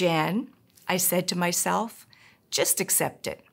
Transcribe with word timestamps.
Jan, 0.00 0.48
I 0.88 0.96
said 0.96 1.28
to 1.28 1.36
myself. 1.36 2.06
Just 2.50 2.80
accept 2.80 3.26
it. 3.26 3.44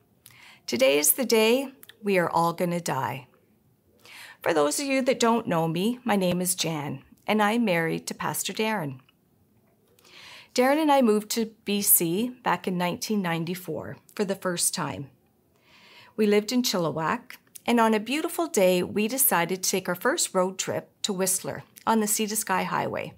Today 0.66 0.98
is 0.98 1.12
the 1.12 1.26
day 1.26 1.72
we 2.02 2.16
are 2.16 2.30
all 2.30 2.54
going 2.54 2.70
to 2.70 2.80
die. 2.80 3.26
For 4.40 4.54
those 4.54 4.80
of 4.80 4.86
you 4.86 5.02
that 5.02 5.20
don't 5.20 5.46
know 5.46 5.68
me, 5.68 5.98
my 6.04 6.16
name 6.16 6.40
is 6.40 6.54
Jan, 6.54 7.02
and 7.26 7.42
I'm 7.42 7.66
married 7.66 8.06
to 8.06 8.14
Pastor 8.14 8.54
Darren. 8.54 9.00
Darren 10.54 10.80
and 10.80 10.90
I 10.90 11.02
moved 11.02 11.28
to 11.32 11.52
BC 11.66 12.42
back 12.42 12.66
in 12.66 12.78
1994 12.78 13.98
for 14.14 14.24
the 14.24 14.34
first 14.34 14.72
time. 14.72 15.10
We 16.16 16.24
lived 16.24 16.50
in 16.50 16.62
Chilliwack, 16.62 17.36
and 17.66 17.78
on 17.78 17.92
a 17.92 18.00
beautiful 18.00 18.46
day, 18.46 18.82
we 18.82 19.06
decided 19.06 19.62
to 19.62 19.70
take 19.70 19.86
our 19.86 19.94
first 19.94 20.32
road 20.32 20.58
trip 20.58 20.92
to 21.02 21.12
Whistler 21.12 21.64
on 21.86 22.00
the 22.00 22.06
Sea 22.06 22.26
to 22.26 22.36
Sky 22.36 22.62
Highway. 22.62 23.12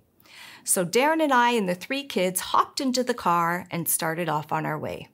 So 0.64 0.84
Darren 0.84 1.22
and 1.22 1.32
I 1.32 1.50
and 1.52 1.68
the 1.68 1.74
three 1.74 2.04
kids 2.04 2.40
hopped 2.40 2.80
into 2.80 3.02
the 3.02 3.14
car 3.14 3.66
and 3.70 3.88
started 3.88 4.28
off 4.28 4.52
on 4.52 4.66
our 4.66 4.78
way. 4.78 5.08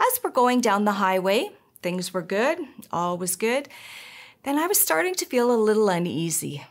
As 0.00 0.20
we're 0.22 0.30
going 0.30 0.60
down 0.60 0.84
the 0.84 0.92
highway, 0.92 1.50
things 1.82 2.14
were 2.14 2.22
good, 2.22 2.58
all 2.92 3.18
was 3.18 3.36
good. 3.36 3.68
Then 4.44 4.58
I 4.58 4.66
was 4.66 4.78
starting 4.78 5.14
to 5.16 5.26
feel 5.26 5.52
a 5.52 5.56
little 5.56 5.88
uneasy. 5.88 6.64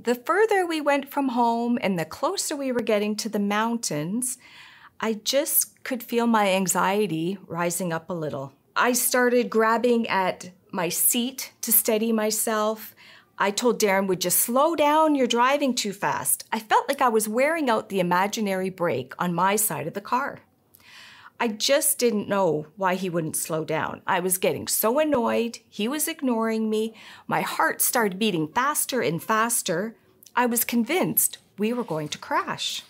The 0.00 0.14
further 0.14 0.66
we 0.66 0.80
went 0.80 1.10
from 1.10 1.28
home 1.28 1.78
and 1.82 1.98
the 1.98 2.04
closer 2.04 2.56
we 2.56 2.72
were 2.72 2.80
getting 2.80 3.14
to 3.16 3.28
the 3.28 3.38
mountains, 3.38 4.38
I 5.00 5.14
just 5.14 5.82
could 5.84 6.02
feel 6.02 6.26
my 6.26 6.48
anxiety 6.48 7.38
rising 7.46 7.92
up 7.92 8.08
a 8.08 8.14
little. 8.14 8.52
I 8.74 8.92
started 8.92 9.50
grabbing 9.50 10.08
at 10.08 10.50
my 10.70 10.88
seat 10.88 11.52
to 11.60 11.72
steady 11.72 12.12
myself. 12.12 12.94
I 13.42 13.50
told 13.50 13.80
Darren, 13.80 14.06
would 14.06 14.20
just 14.20 14.38
slow 14.38 14.76
down, 14.76 15.16
you're 15.16 15.26
driving 15.26 15.74
too 15.74 15.92
fast. 15.92 16.44
I 16.52 16.60
felt 16.60 16.88
like 16.88 17.02
I 17.02 17.08
was 17.08 17.28
wearing 17.28 17.68
out 17.68 17.88
the 17.88 17.98
imaginary 17.98 18.70
brake 18.70 19.14
on 19.18 19.34
my 19.34 19.56
side 19.56 19.88
of 19.88 19.94
the 19.94 20.00
car. 20.00 20.42
I 21.40 21.48
just 21.48 21.98
didn't 21.98 22.28
know 22.28 22.68
why 22.76 22.94
he 22.94 23.10
wouldn't 23.10 23.34
slow 23.34 23.64
down. 23.64 24.02
I 24.06 24.20
was 24.20 24.38
getting 24.38 24.68
so 24.68 25.00
annoyed. 25.00 25.58
He 25.68 25.88
was 25.88 26.06
ignoring 26.06 26.70
me. 26.70 26.94
My 27.26 27.40
heart 27.40 27.80
started 27.80 28.16
beating 28.16 28.46
faster 28.46 29.00
and 29.00 29.20
faster. 29.20 29.96
I 30.36 30.46
was 30.46 30.62
convinced 30.62 31.38
we 31.58 31.72
were 31.72 31.82
going 31.82 32.10
to 32.10 32.18
crash. 32.18 32.84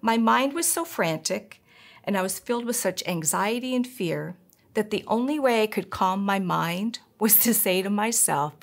My 0.00 0.18
mind 0.18 0.52
was 0.52 0.66
so 0.66 0.84
frantic, 0.84 1.62
and 2.02 2.18
I 2.18 2.22
was 2.22 2.40
filled 2.40 2.64
with 2.64 2.74
such 2.74 3.06
anxiety 3.06 3.76
and 3.76 3.86
fear 3.86 4.34
that 4.74 4.90
the 4.90 5.04
only 5.06 5.38
way 5.38 5.62
I 5.62 5.68
could 5.68 5.90
calm 5.90 6.24
my 6.24 6.40
mind 6.40 6.98
was 7.20 7.38
to 7.44 7.54
say 7.54 7.82
to 7.82 7.88
myself, 7.88 8.54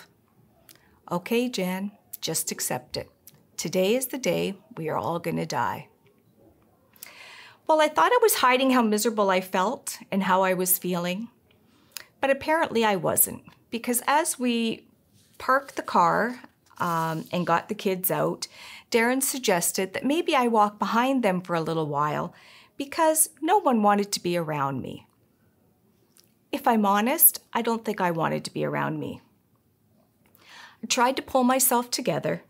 Okay, 1.11 1.49
Jan, 1.49 1.91
just 2.21 2.51
accept 2.51 2.95
it. 2.95 3.09
Today 3.57 3.95
is 3.95 4.07
the 4.07 4.19
day 4.19 4.53
we 4.77 4.89
are 4.89 4.97
all 4.97 5.17
going 5.17 5.37
to 5.37 5.45
die. 5.45 5.87
Well, 7.65 7.81
I 7.81 7.87
thought 7.87 8.11
I 8.11 8.19
was 8.21 8.35
hiding 8.35 8.71
how 8.71 8.83
miserable 8.83 9.31
I 9.31 9.41
felt 9.41 9.97
and 10.11 10.21
how 10.21 10.43
I 10.43 10.53
was 10.53 10.77
feeling, 10.77 11.29
but 12.21 12.29
apparently 12.29 12.85
I 12.85 12.95
wasn't, 12.95 13.41
because 13.71 14.03
as 14.05 14.37
we 14.37 14.85
parked 15.39 15.77
the 15.77 15.81
car 15.81 16.41
um, 16.77 17.25
and 17.31 17.47
got 17.47 17.69
the 17.69 17.75
kids 17.75 18.11
out, 18.11 18.47
Darren 18.91 19.23
suggested 19.23 19.93
that 19.93 20.05
maybe 20.05 20.35
I 20.35 20.47
walk 20.47 20.77
behind 20.77 21.23
them 21.23 21.41
for 21.41 21.55
a 21.55 21.61
little 21.61 21.87
while 21.87 22.35
because 22.77 23.29
no 23.41 23.57
one 23.57 23.81
wanted 23.81 24.11
to 24.11 24.21
be 24.21 24.37
around 24.37 24.83
me. 24.83 25.07
If 26.51 26.67
I'm 26.67 26.85
honest, 26.85 27.41
I 27.51 27.63
don't 27.63 27.83
think 27.83 27.99
I 27.99 28.11
wanted 28.11 28.43
to 28.45 28.53
be 28.53 28.63
around 28.63 28.99
me. 28.99 29.21
Tried 30.87 31.17
to 31.17 31.21
pull 31.21 31.43
myself 31.43 31.91
together 31.91 32.43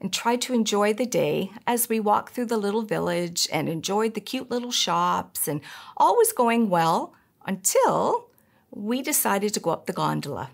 and 0.00 0.12
tried 0.12 0.40
to 0.42 0.54
enjoy 0.54 0.92
the 0.92 1.06
day 1.06 1.50
as 1.66 1.88
we 1.88 1.98
walked 1.98 2.34
through 2.34 2.46
the 2.46 2.56
little 2.56 2.82
village 2.82 3.48
and 3.50 3.68
enjoyed 3.68 4.14
the 4.14 4.20
cute 4.20 4.50
little 4.50 4.70
shops, 4.70 5.48
and 5.48 5.60
all 5.96 6.16
was 6.16 6.32
going 6.32 6.68
well 6.68 7.14
until 7.46 8.28
we 8.70 9.02
decided 9.02 9.54
to 9.54 9.60
go 9.60 9.70
up 9.70 9.86
the 9.86 9.92
gondola. 9.92 10.50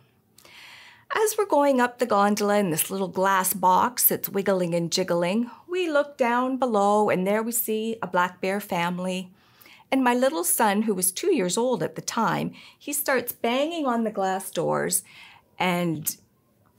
As 1.13 1.35
we're 1.37 1.47
going 1.47 1.81
up 1.81 1.99
the 1.99 2.07
gondola 2.07 2.59
in 2.59 2.71
this 2.71 2.91
little 2.91 3.09
glass 3.09 3.53
box 3.53 4.07
that's 4.07 4.29
wiggling 4.29 4.75
and 4.75 4.93
jiggling, 4.93 5.51
we 5.69 5.91
look 5.91 6.17
down 6.17 6.57
below 6.57 7.11
and 7.11 7.27
there 7.27 7.43
we 7.43 7.51
see 7.51 7.97
a 8.01 8.07
black 8.07 8.41
bear 8.41 8.61
family. 8.61 9.33
And 9.91 10.05
my 10.05 10.15
little 10.15 10.45
son, 10.45 10.83
who 10.83 10.95
was 10.95 11.11
two 11.11 11.35
years 11.35 11.59
old 11.59 11.83
at 11.83 11.97
the 11.97 12.03
time, 12.03 12.53
he 12.79 12.93
starts 12.93 13.33
banging 13.33 13.87
on 13.87 14.05
the 14.05 14.13
glass 14.13 14.53
doors 14.53 15.03
and 15.59 16.17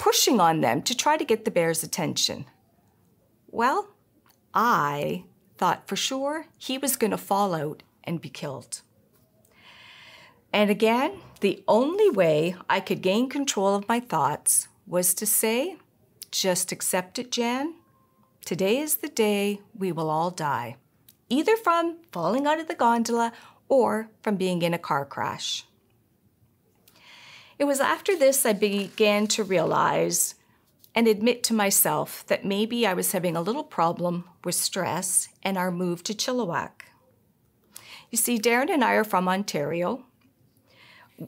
pushing 0.01 0.39
on 0.39 0.62
them 0.62 0.81
to 0.81 0.97
try 0.97 1.16
to 1.16 1.23
get 1.23 1.45
the 1.45 1.51
bear's 1.51 1.84
attention. 1.84 2.44
Well, 3.51 3.89
I 4.51 5.25
thought 5.59 5.88
for 5.88 5.95
sure 5.95 6.47
he 6.57 6.79
was 6.79 6.95
going 6.95 7.12
to 7.12 7.17
fall 7.19 7.53
out 7.53 7.84
and 8.03 8.19
be 8.19 8.28
killed. 8.28 8.81
And 10.51 10.72
again, 10.72 11.19
the 11.41 11.63
only 11.67 12.09
way 12.09 12.56
I 12.67 12.79
could 12.79 13.03
gain 13.03 13.29
control 13.29 13.75
of 13.75 13.88
my 13.88 14.00
thoughts 14.00 14.69
was 14.88 15.13
to 15.13 15.28
say, 15.28 15.75
just 16.31 16.72
accept 16.72 17.19
it, 17.19 17.31
Jan. 17.31 17.75
Today 18.44 18.79
is 18.79 18.95
the 18.95 19.07
day 19.07 19.62
we 19.78 19.91
will 19.91 20.09
all 20.09 20.31
die, 20.31 20.78
either 21.29 21.56
from 21.56 21.97
falling 22.12 22.47
out 22.47 22.59
of 22.59 22.68
the 22.68 22.73
gondola 22.73 23.33
or 23.69 24.09
from 24.23 24.35
being 24.35 24.63
in 24.63 24.73
a 24.73 24.79
car 24.79 25.06
crash. 25.06 25.66
It 27.61 27.67
was 27.67 27.79
after 27.79 28.17
this 28.17 28.44
I 28.44 28.53
began 28.53 29.27
to 29.27 29.44
realize 29.44 30.33
and 30.95 31.07
admit 31.07 31.44
to 31.44 31.53
myself 31.53 32.25
that 32.25 32.44
maybe 32.44 32.88
I 32.88 32.95
was 32.95 33.11
having 33.11 33.35
a 33.35 33.41
little 33.41 33.63
problem 33.63 34.27
with 34.44 34.55
stress 34.55 35.27
and 35.44 35.59
our 35.59 35.69
move 35.69 36.01
to 36.05 36.16
Chilliwack. 36.16 36.88
You 38.09 38.17
see, 38.17 38.39
Darren 38.39 38.71
and 38.71 38.83
I 38.83 38.94
are 38.94 39.03
from 39.03 39.27
Ontario. 39.27 40.05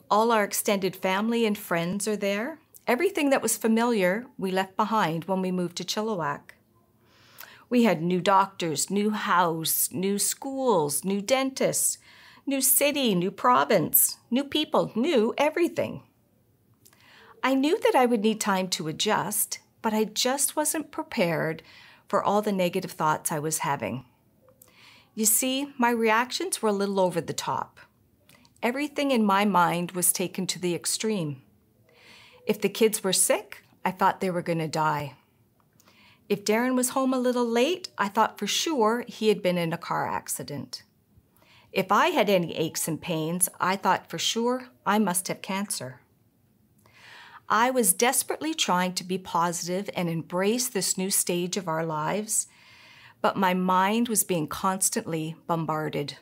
All 0.09 0.31
our 0.31 0.43
extended 0.43 0.95
family 0.95 1.45
and 1.45 1.55
friends 1.55 2.07
are 2.07 2.17
there. 2.17 2.57
Everything 2.87 3.29
that 3.29 3.43
was 3.43 3.55
familiar, 3.55 4.25
we 4.35 4.49
left 4.49 4.75
behind 4.75 5.25
when 5.25 5.39
we 5.39 5.51
moved 5.51 5.77
to 5.77 5.83
Chilliwack. 5.83 6.55
We 7.69 7.83
had 7.83 8.01
new 8.01 8.21
doctors, 8.21 8.89
new 8.89 9.11
house, 9.11 9.91
new 9.91 10.17
schools, 10.17 11.05
new 11.05 11.21
dentists, 11.21 11.99
new 12.47 12.59
city, 12.59 13.13
new 13.13 13.29
province, 13.29 14.17
new 14.31 14.43
people, 14.43 14.91
new 14.95 15.35
everything. 15.37 16.01
I 17.45 17.55
knew 17.55 17.77
that 17.81 17.93
I 17.93 18.05
would 18.05 18.21
need 18.21 18.39
time 18.39 18.69
to 18.69 18.87
adjust, 18.87 19.59
but 19.81 19.93
I 19.93 20.05
just 20.05 20.55
wasn't 20.55 20.91
prepared 20.91 21.61
for 22.07 22.23
all 22.23 22.41
the 22.41 22.53
negative 22.53 22.93
thoughts 22.93 23.33
I 23.33 23.39
was 23.39 23.59
having. 23.59 24.05
You 25.13 25.25
see, 25.25 25.67
my 25.77 25.89
reactions 25.89 26.61
were 26.61 26.69
a 26.69 26.73
little 26.73 27.01
over 27.01 27.19
the 27.19 27.33
top. 27.33 27.79
Everything 28.63 29.11
in 29.11 29.25
my 29.25 29.43
mind 29.43 29.91
was 29.91 30.13
taken 30.13 30.47
to 30.47 30.59
the 30.59 30.73
extreme. 30.73 31.41
If 32.47 32.61
the 32.61 32.69
kids 32.69 33.03
were 33.03 33.11
sick, 33.11 33.63
I 33.83 33.91
thought 33.91 34.21
they 34.21 34.31
were 34.31 34.41
going 34.41 34.59
to 34.59 34.69
die. 34.69 35.15
If 36.29 36.45
Darren 36.45 36.75
was 36.75 36.89
home 36.89 37.13
a 37.13 37.19
little 37.19 37.45
late, 37.45 37.89
I 37.97 38.07
thought 38.07 38.39
for 38.39 38.47
sure 38.47 39.03
he 39.05 39.27
had 39.27 39.43
been 39.43 39.57
in 39.57 39.73
a 39.73 39.77
car 39.77 40.07
accident. 40.07 40.83
If 41.73 41.91
I 41.91 42.07
had 42.07 42.29
any 42.29 42.55
aches 42.55 42.87
and 42.87 43.01
pains, 43.01 43.49
I 43.59 43.75
thought 43.75 44.09
for 44.09 44.17
sure 44.17 44.69
I 44.85 44.97
must 44.97 45.27
have 45.27 45.41
cancer. 45.41 45.99
I 47.49 47.69
was 47.71 47.93
desperately 47.93 48.53
trying 48.53 48.93
to 48.93 49.03
be 49.03 49.17
positive 49.17 49.89
and 49.95 50.09
embrace 50.09 50.69
this 50.69 50.97
new 50.97 51.09
stage 51.09 51.57
of 51.57 51.67
our 51.67 51.85
lives, 51.85 52.47
but 53.21 53.37
my 53.37 53.53
mind 53.53 54.07
was 54.07 54.23
being 54.23 54.47
constantly 54.47 55.35
bombarded. 55.45 56.17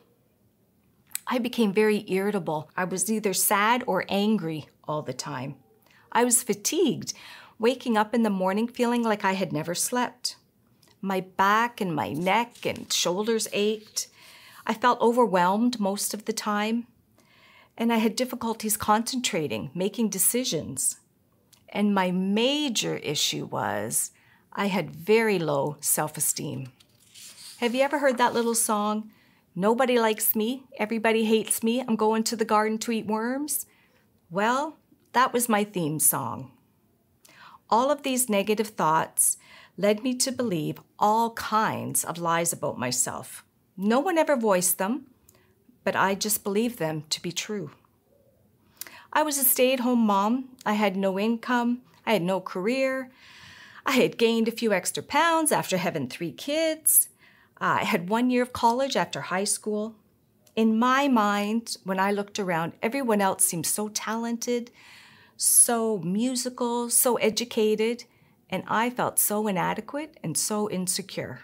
I 1.27 1.37
became 1.37 1.71
very 1.71 2.03
irritable. 2.11 2.69
I 2.75 2.83
was 2.83 3.09
either 3.09 3.33
sad 3.33 3.83
or 3.87 4.05
angry 4.09 4.67
all 4.87 5.01
the 5.01 5.13
time. 5.13 5.55
I 6.11 6.23
was 6.23 6.43
fatigued, 6.43 7.13
waking 7.57 7.95
up 7.95 8.13
in 8.13 8.23
the 8.23 8.29
morning 8.29 8.67
feeling 8.67 9.03
like 9.03 9.23
I 9.23 9.33
had 9.33 9.53
never 9.53 9.75
slept. 9.75 10.35
My 11.01 11.21
back 11.21 11.79
and 11.79 11.95
my 11.95 12.11
neck 12.11 12.65
and 12.65 12.91
shoulders 12.91 13.47
ached. 13.53 14.07
I 14.65 14.73
felt 14.73 14.99
overwhelmed 14.99 15.79
most 15.79 16.13
of 16.13 16.25
the 16.25 16.33
time, 16.33 16.87
and 17.77 17.93
I 17.93 17.97
had 17.97 18.15
difficulties 18.15 18.75
concentrating, 18.77 19.71
making 19.73 20.09
decisions. 20.09 20.97
And 21.71 21.95
my 21.95 22.11
major 22.11 22.97
issue 22.97 23.45
was 23.45 24.11
I 24.53 24.67
had 24.67 24.95
very 24.95 25.39
low 25.39 25.77
self 25.79 26.17
esteem. 26.17 26.71
Have 27.57 27.75
you 27.75 27.81
ever 27.81 27.99
heard 27.99 28.17
that 28.17 28.33
little 28.33 28.55
song? 28.55 29.11
Nobody 29.55 29.99
likes 29.99 30.35
me, 30.35 30.63
everybody 30.77 31.25
hates 31.25 31.61
me, 31.61 31.81
I'm 31.81 31.95
going 31.95 32.23
to 32.23 32.35
the 32.35 32.45
garden 32.45 32.77
to 32.79 32.91
eat 32.91 33.05
worms? 33.05 33.65
Well, 34.29 34.77
that 35.11 35.33
was 35.33 35.49
my 35.49 35.65
theme 35.65 35.99
song. 35.99 36.51
All 37.69 37.91
of 37.91 38.03
these 38.03 38.29
negative 38.29 38.69
thoughts 38.69 39.37
led 39.77 40.03
me 40.03 40.15
to 40.15 40.31
believe 40.31 40.79
all 40.99 41.31
kinds 41.33 42.03
of 42.05 42.17
lies 42.17 42.53
about 42.53 42.77
myself. 42.77 43.43
No 43.75 43.99
one 43.99 44.17
ever 44.17 44.35
voiced 44.35 44.77
them, 44.77 45.07
but 45.83 45.95
I 45.95 46.15
just 46.15 46.43
believed 46.43 46.79
them 46.79 47.03
to 47.09 47.21
be 47.21 47.31
true. 47.31 47.71
I 49.13 49.23
was 49.23 49.37
a 49.37 49.43
stay 49.43 49.73
at 49.73 49.81
home 49.81 49.99
mom. 49.99 50.49
I 50.65 50.73
had 50.73 50.95
no 50.95 51.19
income, 51.19 51.81
I 52.05 52.13
had 52.13 52.21
no 52.21 52.39
career. 52.39 53.11
I 53.85 53.93
had 53.93 54.17
gained 54.17 54.47
a 54.47 54.51
few 54.51 54.71
extra 54.71 55.03
pounds 55.03 55.51
after 55.51 55.77
having 55.77 56.07
three 56.07 56.31
kids. 56.31 57.09
I 57.57 57.83
had 57.83 58.09
one 58.09 58.29
year 58.29 58.43
of 58.43 58.53
college 58.53 58.95
after 58.95 59.21
high 59.21 59.43
school. 59.43 59.95
In 60.55 60.77
my 60.77 61.07
mind, 61.07 61.77
when 61.83 61.99
I 61.99 62.11
looked 62.11 62.39
around, 62.39 62.73
everyone 62.81 63.21
else 63.21 63.45
seemed 63.45 63.65
so 63.65 63.89
talented, 63.89 64.71
so 65.35 65.97
musical, 65.99 66.89
so 66.89 67.15
educated, 67.15 68.03
and 68.49 68.63
I 68.67 68.89
felt 68.89 69.17
so 69.17 69.47
inadequate 69.47 70.17
and 70.23 70.37
so 70.37 70.69
insecure. 70.69 71.41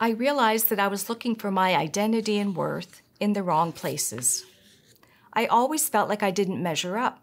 I 0.00 0.10
realized 0.10 0.70
that 0.70 0.80
I 0.80 0.88
was 0.88 1.08
looking 1.08 1.34
for 1.34 1.50
my 1.50 1.74
identity 1.74 2.38
and 2.38 2.56
worth 2.56 3.02
in 3.20 3.32
the 3.32 3.42
wrong 3.42 3.72
places. 3.72 4.44
I 5.34 5.46
always 5.46 5.88
felt 5.88 6.08
like 6.08 6.22
I 6.22 6.30
didn't 6.30 6.62
measure 6.62 6.96
up. 6.96 7.20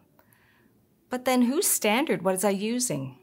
But 1.10 1.26
then 1.26 1.44
whose 1.44 1.68
standard 1.68 2.22
was 2.22 2.44
I 2.44 2.50
using? 2.52 3.18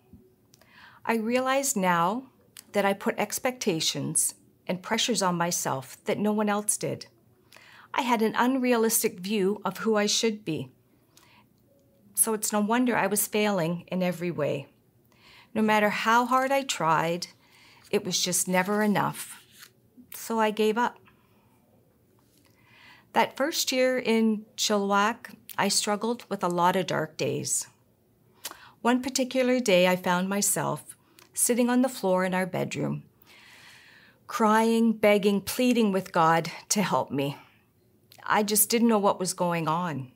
I 1.04 1.14
realize 1.14 1.76
now 1.76 2.24
that 2.72 2.84
I 2.84 2.92
put 2.92 3.18
expectations 3.18 4.34
and 4.66 4.82
pressures 4.82 5.22
on 5.22 5.36
myself 5.36 5.96
that 6.04 6.18
no 6.18 6.32
one 6.32 6.48
else 6.48 6.76
did. 6.76 7.06
I 7.94 8.02
had 8.02 8.20
an 8.20 8.34
unrealistic 8.36 9.20
view 9.20 9.60
of 9.64 9.78
who 9.78 9.96
I 9.96 10.06
should 10.06 10.44
be. 10.44 10.70
So 12.14 12.34
it's 12.34 12.52
no 12.52 12.60
wonder 12.60 12.96
I 12.96 13.06
was 13.06 13.26
failing 13.26 13.84
in 13.88 14.02
every 14.02 14.30
way. 14.30 14.66
No 15.54 15.62
matter 15.62 15.88
how 15.88 16.26
hard 16.26 16.52
I 16.52 16.62
tried, 16.62 17.28
it 17.90 18.04
was 18.04 18.20
just 18.20 18.48
never 18.48 18.82
enough. 18.82 19.42
So 20.14 20.38
I 20.38 20.50
gave 20.50 20.76
up. 20.76 20.98
That 23.14 23.36
first 23.36 23.72
year 23.72 23.98
in 23.98 24.44
Chilliwack, 24.56 25.34
I 25.56 25.68
struggled 25.68 26.24
with 26.28 26.44
a 26.44 26.48
lot 26.48 26.76
of 26.76 26.86
dark 26.86 27.16
days. 27.16 27.66
One 28.80 29.02
particular 29.02 29.58
day, 29.60 29.88
I 29.88 29.96
found 29.96 30.28
myself 30.28 30.96
sitting 31.34 31.70
on 31.70 31.82
the 31.82 31.88
floor 31.88 32.24
in 32.24 32.34
our 32.34 32.46
bedroom, 32.46 33.02
crying, 34.26 34.92
begging, 34.92 35.40
pleading 35.40 35.90
with 35.90 36.12
God 36.12 36.50
to 36.68 36.82
help 36.82 37.10
me. 37.10 37.36
I 38.24 38.42
just 38.42 38.68
didn't 38.68 38.88
know 38.88 38.98
what 38.98 39.18
was 39.18 39.32
going 39.32 39.68
on. 39.68 40.12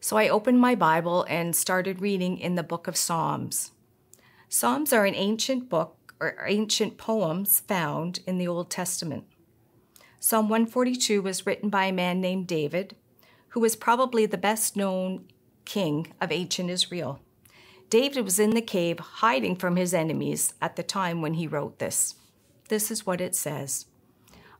So 0.00 0.16
I 0.16 0.28
opened 0.28 0.60
my 0.60 0.74
Bible 0.74 1.24
and 1.28 1.54
started 1.54 2.00
reading 2.00 2.38
in 2.38 2.54
the 2.56 2.62
book 2.62 2.86
of 2.86 2.96
Psalms. 2.96 3.72
Psalms 4.48 4.92
are 4.92 5.04
an 5.04 5.14
ancient 5.14 5.68
book 5.68 6.14
or 6.20 6.44
ancient 6.46 6.96
poems 6.98 7.60
found 7.60 8.20
in 8.26 8.38
the 8.38 8.48
Old 8.48 8.70
Testament. 8.70 9.24
Psalm 10.18 10.48
142 10.48 11.20
was 11.22 11.46
written 11.46 11.68
by 11.68 11.84
a 11.84 11.92
man 11.92 12.20
named 12.20 12.46
David, 12.46 12.96
who 13.48 13.60
was 13.60 13.76
probably 13.76 14.26
the 14.26 14.38
best 14.38 14.76
known 14.76 15.24
king 15.64 16.12
of 16.20 16.32
ancient 16.32 16.70
Israel. 16.70 17.20
David 17.90 18.24
was 18.24 18.38
in 18.38 18.50
the 18.50 18.62
cave 18.62 18.98
hiding 18.98 19.56
from 19.56 19.76
his 19.76 19.94
enemies 19.94 20.54
at 20.60 20.76
the 20.76 20.82
time 20.82 21.22
when 21.22 21.34
he 21.34 21.46
wrote 21.46 21.78
this. 21.78 22.14
This 22.68 22.90
is 22.90 23.06
what 23.06 23.20
it 23.20 23.34
says 23.34 23.86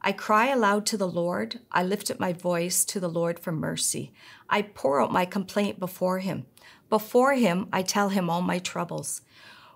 I 0.03 0.13
cry 0.13 0.49
aloud 0.49 0.87
to 0.87 0.97
the 0.97 1.09
Lord. 1.09 1.61
I 1.73 1.83
lift 1.83 2.11
up 2.11 2.21
my 2.21 2.33
voice 2.33 2.85
to 2.85 3.01
the 3.01 3.09
Lord 3.09 3.41
for 3.41 3.51
mercy. 3.51 4.13
I 4.49 4.63
pour 4.63 5.01
out 5.01 5.11
my 5.11 5.25
complaint 5.25 5.81
before 5.81 6.21
him. 6.21 6.47
Before 6.89 7.35
him, 7.35 7.69
I 7.73 7.83
tell 7.83 8.11
him 8.11 8.31
all 8.31 8.43
my 8.43 8.61
troubles. 8.61 9.23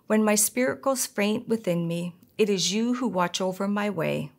When 0.06 0.22
my 0.22 0.36
spirit 0.36 0.82
goes 0.82 1.06
faint 1.06 1.48
within 1.48 1.88
me, 1.88 2.14
it 2.38 2.48
is 2.48 2.72
you 2.72 2.94
who 2.94 3.08
watch 3.08 3.40
over 3.40 3.66
my 3.66 3.90
way. 3.90 4.30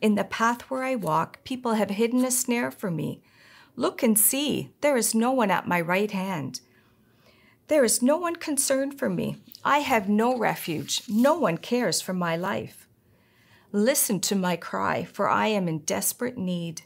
In 0.00 0.14
the 0.14 0.24
path 0.24 0.62
where 0.62 0.82
I 0.82 0.94
walk, 0.94 1.44
people 1.44 1.74
have 1.74 1.90
hidden 1.90 2.24
a 2.24 2.30
snare 2.30 2.70
for 2.70 2.90
me. 2.90 3.22
Look 3.76 4.02
and 4.02 4.18
see, 4.18 4.70
there 4.80 4.96
is 4.96 5.14
no 5.14 5.30
one 5.30 5.50
at 5.50 5.68
my 5.68 5.80
right 5.80 6.10
hand. 6.10 6.60
There 7.68 7.84
is 7.84 8.02
no 8.02 8.16
one 8.16 8.36
concerned 8.36 8.98
for 8.98 9.08
me. 9.08 9.36
I 9.64 9.78
have 9.78 10.08
no 10.08 10.36
refuge. 10.36 11.02
No 11.08 11.38
one 11.38 11.58
cares 11.58 12.00
for 12.00 12.12
my 12.12 12.36
life. 12.36 12.88
Listen 13.72 14.18
to 14.20 14.34
my 14.34 14.56
cry, 14.56 15.04
for 15.04 15.28
I 15.28 15.46
am 15.46 15.68
in 15.68 15.80
desperate 15.80 16.36
need. 16.36 16.82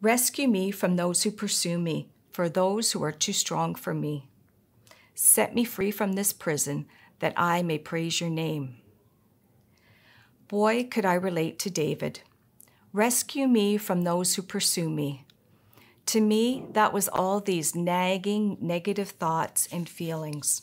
Rescue 0.00 0.48
me 0.48 0.72
from 0.72 0.96
those 0.96 1.22
who 1.22 1.30
pursue 1.30 1.78
me, 1.78 2.08
for 2.32 2.48
those 2.48 2.90
who 2.92 3.04
are 3.04 3.12
too 3.12 3.32
strong 3.32 3.76
for 3.76 3.94
me. 3.94 4.28
Set 5.14 5.54
me 5.54 5.64
free 5.64 5.92
from 5.92 6.14
this 6.14 6.32
prison, 6.32 6.86
that 7.20 7.34
I 7.36 7.62
may 7.62 7.78
praise 7.78 8.20
your 8.20 8.30
name. 8.30 8.81
Boy, 10.52 10.84
could 10.84 11.06
I 11.06 11.14
relate 11.14 11.58
to 11.60 11.70
David. 11.70 12.20
Rescue 12.92 13.48
me 13.48 13.78
from 13.78 14.02
those 14.02 14.34
who 14.34 14.42
pursue 14.42 14.90
me. 14.90 15.24
To 16.04 16.20
me, 16.20 16.66
that 16.74 16.92
was 16.92 17.08
all 17.08 17.40
these 17.40 17.74
nagging, 17.74 18.58
negative 18.60 19.12
thoughts 19.12 19.66
and 19.72 19.88
feelings. 19.88 20.60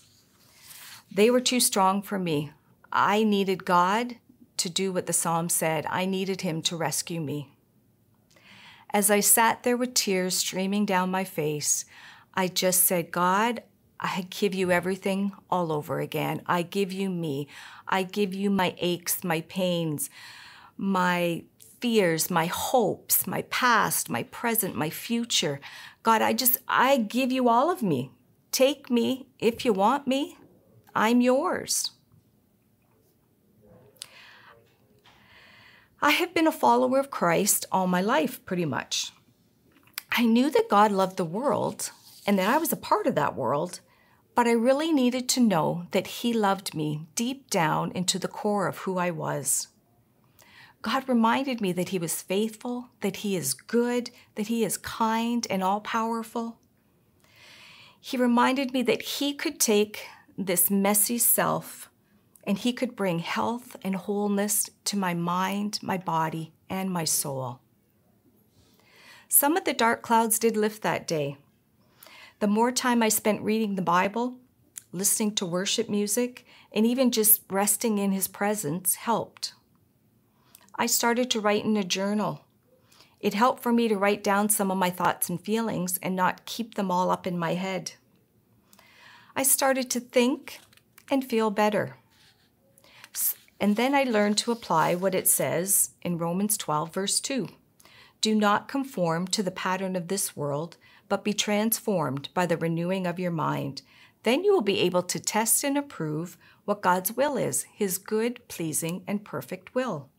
They 1.12 1.32
were 1.32 1.42
too 1.42 1.60
strong 1.60 2.04
for 2.04 2.20
me. 2.20 2.52
I 2.94 3.24
needed 3.24 3.66
God 3.66 4.18
to 4.58 4.70
do 4.70 4.94
what 4.94 5.08
the 5.08 5.12
psalm 5.12 5.50
said. 5.50 5.88
I 5.90 6.06
needed 6.06 6.42
Him 6.42 6.62
to 6.62 6.78
rescue 6.78 7.20
me. 7.20 7.50
As 8.94 9.10
I 9.10 9.22
sat 9.22 9.64
there 9.64 9.76
with 9.76 9.96
tears 9.96 10.36
streaming 10.36 10.86
down 10.86 11.10
my 11.10 11.24
face, 11.24 11.84
I 12.36 12.48
just 12.48 12.84
said, 12.84 13.10
God, 13.10 13.64
I 14.00 14.28
give 14.30 14.54
you 14.54 14.72
everything 14.72 15.34
all 15.50 15.72
over 15.72 16.00
again. 16.00 16.42
I 16.46 16.62
give 16.62 16.94
you 16.94 17.10
me. 17.10 17.48
I 17.88 18.04
give 18.04 18.34
you 18.34 18.50
my 18.50 18.74
aches, 18.78 19.24
my 19.24 19.42
pains, 19.42 20.10
my 20.78 21.44
fears, 21.82 22.30
my 22.30 22.46
hopes, 22.46 23.28
my 23.28 23.42
past, 23.44 24.10
my 24.10 24.24
present, 24.24 24.76
my 24.76 24.90
future. 24.90 25.60
God, 26.04 26.22
I 26.22 26.34
just, 26.34 26.58
I 26.68 26.98
give 26.98 27.32
you 27.32 27.50
all 27.50 27.70
of 27.70 27.84
me. 27.84 28.12
Take 28.52 28.90
me 28.90 29.28
if 29.38 29.66
you 29.66 29.74
want 29.74 30.08
me. 30.08 30.38
I'm 30.96 31.22
yours. 31.22 31.92
I 36.02 36.12
have 36.12 36.34
been 36.34 36.48
a 36.48 36.52
follower 36.52 37.00
of 37.00 37.12
Christ 37.12 37.66
all 37.72 37.86
my 37.86 38.02
life, 38.02 38.44
pretty 38.46 38.66
much. 38.66 39.12
I 40.12 40.26
knew 40.26 40.50
that 40.50 40.70
God 40.70 40.92
loved 40.92 41.18
the 41.18 41.26
world 41.26 41.92
and 42.26 42.40
that 42.40 42.50
I 42.50 42.58
was 42.58 42.72
a 42.72 42.78
part 42.78 43.06
of 43.06 43.16
that 43.16 43.36
world, 43.36 43.82
but 44.40 44.48
I 44.48 44.54
really 44.54 44.94
needed 44.94 45.28
to 45.30 45.42
know 45.42 45.88
that 45.92 46.08
He 46.08 46.32
loved 46.32 46.74
me 46.74 47.02
deep 47.14 47.50
down 47.50 47.92
into 47.92 48.18
the 48.18 48.30
core 48.30 48.70
of 48.70 48.78
who 48.78 48.98
I 48.98 49.12
was. 49.12 49.68
God 50.82 51.10
reminded 51.10 51.60
me 51.60 51.74
that 51.74 51.90
He 51.90 52.00
was 52.00 52.22
faithful, 52.22 52.88
that 53.02 53.18
He 53.18 53.36
is 53.36 53.54
good, 53.54 54.12
that 54.36 54.48
He 54.48 54.64
is 54.64 54.78
kind 54.78 55.46
and 55.50 55.62
all 55.62 55.82
powerful. 55.82 56.58
He 58.00 58.16
reminded 58.16 58.72
me 58.72 58.82
that 58.84 59.02
He 59.02 59.34
could 59.34 59.60
take 59.60 60.06
this 60.38 60.72
messy 60.72 61.18
self 61.18 61.90
and 62.46 62.58
He 62.58 62.72
could 62.72 62.96
bring 62.96 63.20
health 63.20 63.76
and 63.84 63.98
wholeness 63.98 64.70
to 64.86 64.96
my 64.96 65.14
mind, 65.14 65.80
my 65.82 65.98
body, 65.98 66.54
and 66.70 66.90
my 66.90 67.04
soul. 67.04 67.60
Some 69.28 69.58
of 69.58 69.66
the 69.66 69.74
dark 69.74 70.02
clouds 70.02 70.40
did 70.40 70.56
lift 70.56 70.82
that 70.84 71.06
day. 71.10 71.36
The 72.40 72.48
more 72.48 72.72
time 72.72 73.04
I 73.04 73.10
spent 73.10 73.42
reading 73.42 73.76
the 73.76 73.82
Bible, 73.82 74.38
listening 74.94 75.36
to 75.36 75.46
worship 75.46 75.90
music, 75.90 76.46
and 76.72 76.86
even 76.86 77.12
just 77.12 77.42
resting 77.50 77.98
in 77.98 78.14
His 78.14 78.30
presence 78.30 78.96
helped. 78.96 79.54
I 80.76 80.86
started 80.86 81.30
to 81.32 81.42
write 81.42 81.66
in 81.66 81.76
a 81.76 81.84
journal. 81.84 82.46
It 83.20 83.34
helped 83.34 83.62
for 83.62 83.74
me 83.74 83.90
to 83.90 83.98
write 83.98 84.24
down 84.24 84.48
some 84.48 84.72
of 84.72 84.78
my 84.78 84.90
thoughts 84.90 85.28
and 85.28 85.42
feelings 85.42 86.00
and 86.02 86.16
not 86.16 86.46
keep 86.46 86.76
them 86.76 86.90
all 86.90 87.12
up 87.12 87.28
in 87.28 87.38
my 87.38 87.56
head. 87.56 87.92
I 89.36 89.44
started 89.44 89.90
to 89.92 90.00
think 90.00 90.60
and 91.12 91.26
feel 91.26 91.52
better. 91.52 91.98
And 93.60 93.76
then 93.76 93.94
I 93.94 94.04
learned 94.04 94.38
to 94.40 94.54
apply 94.54 94.96
what 94.96 95.14
it 95.14 95.28
says 95.28 95.90
in 96.02 96.18
Romans 96.18 96.56
12, 96.58 96.94
verse 96.94 97.20
2 97.20 97.50
Do 98.22 98.34
not 98.34 98.70
conform 98.70 99.28
to 99.28 99.44
the 99.44 99.52
pattern 99.52 99.98
of 99.98 100.08
this 100.08 100.38
world, 100.38 100.78
but 101.10 101.24
be 101.24 101.34
transformed 101.34 102.30
by 102.34 102.46
the 102.46 102.58
renewing 102.58 103.06
of 103.06 103.20
your 103.20 103.32
mind. 103.32 103.82
Then 104.24 104.44
you 104.44 104.54
will 104.54 104.62
be 104.62 104.80
able 104.80 105.04
to 105.04 105.20
test 105.20 105.64
and 105.64 105.78
approve 105.78 106.38
what 106.66 106.82
God's 106.82 107.12
will 107.12 107.36
is, 107.36 107.64
his 107.64 107.98
good, 107.98 108.48
pleasing, 108.48 109.04
and 109.08 109.26
perfect 109.26 109.74
will. 109.76 110.10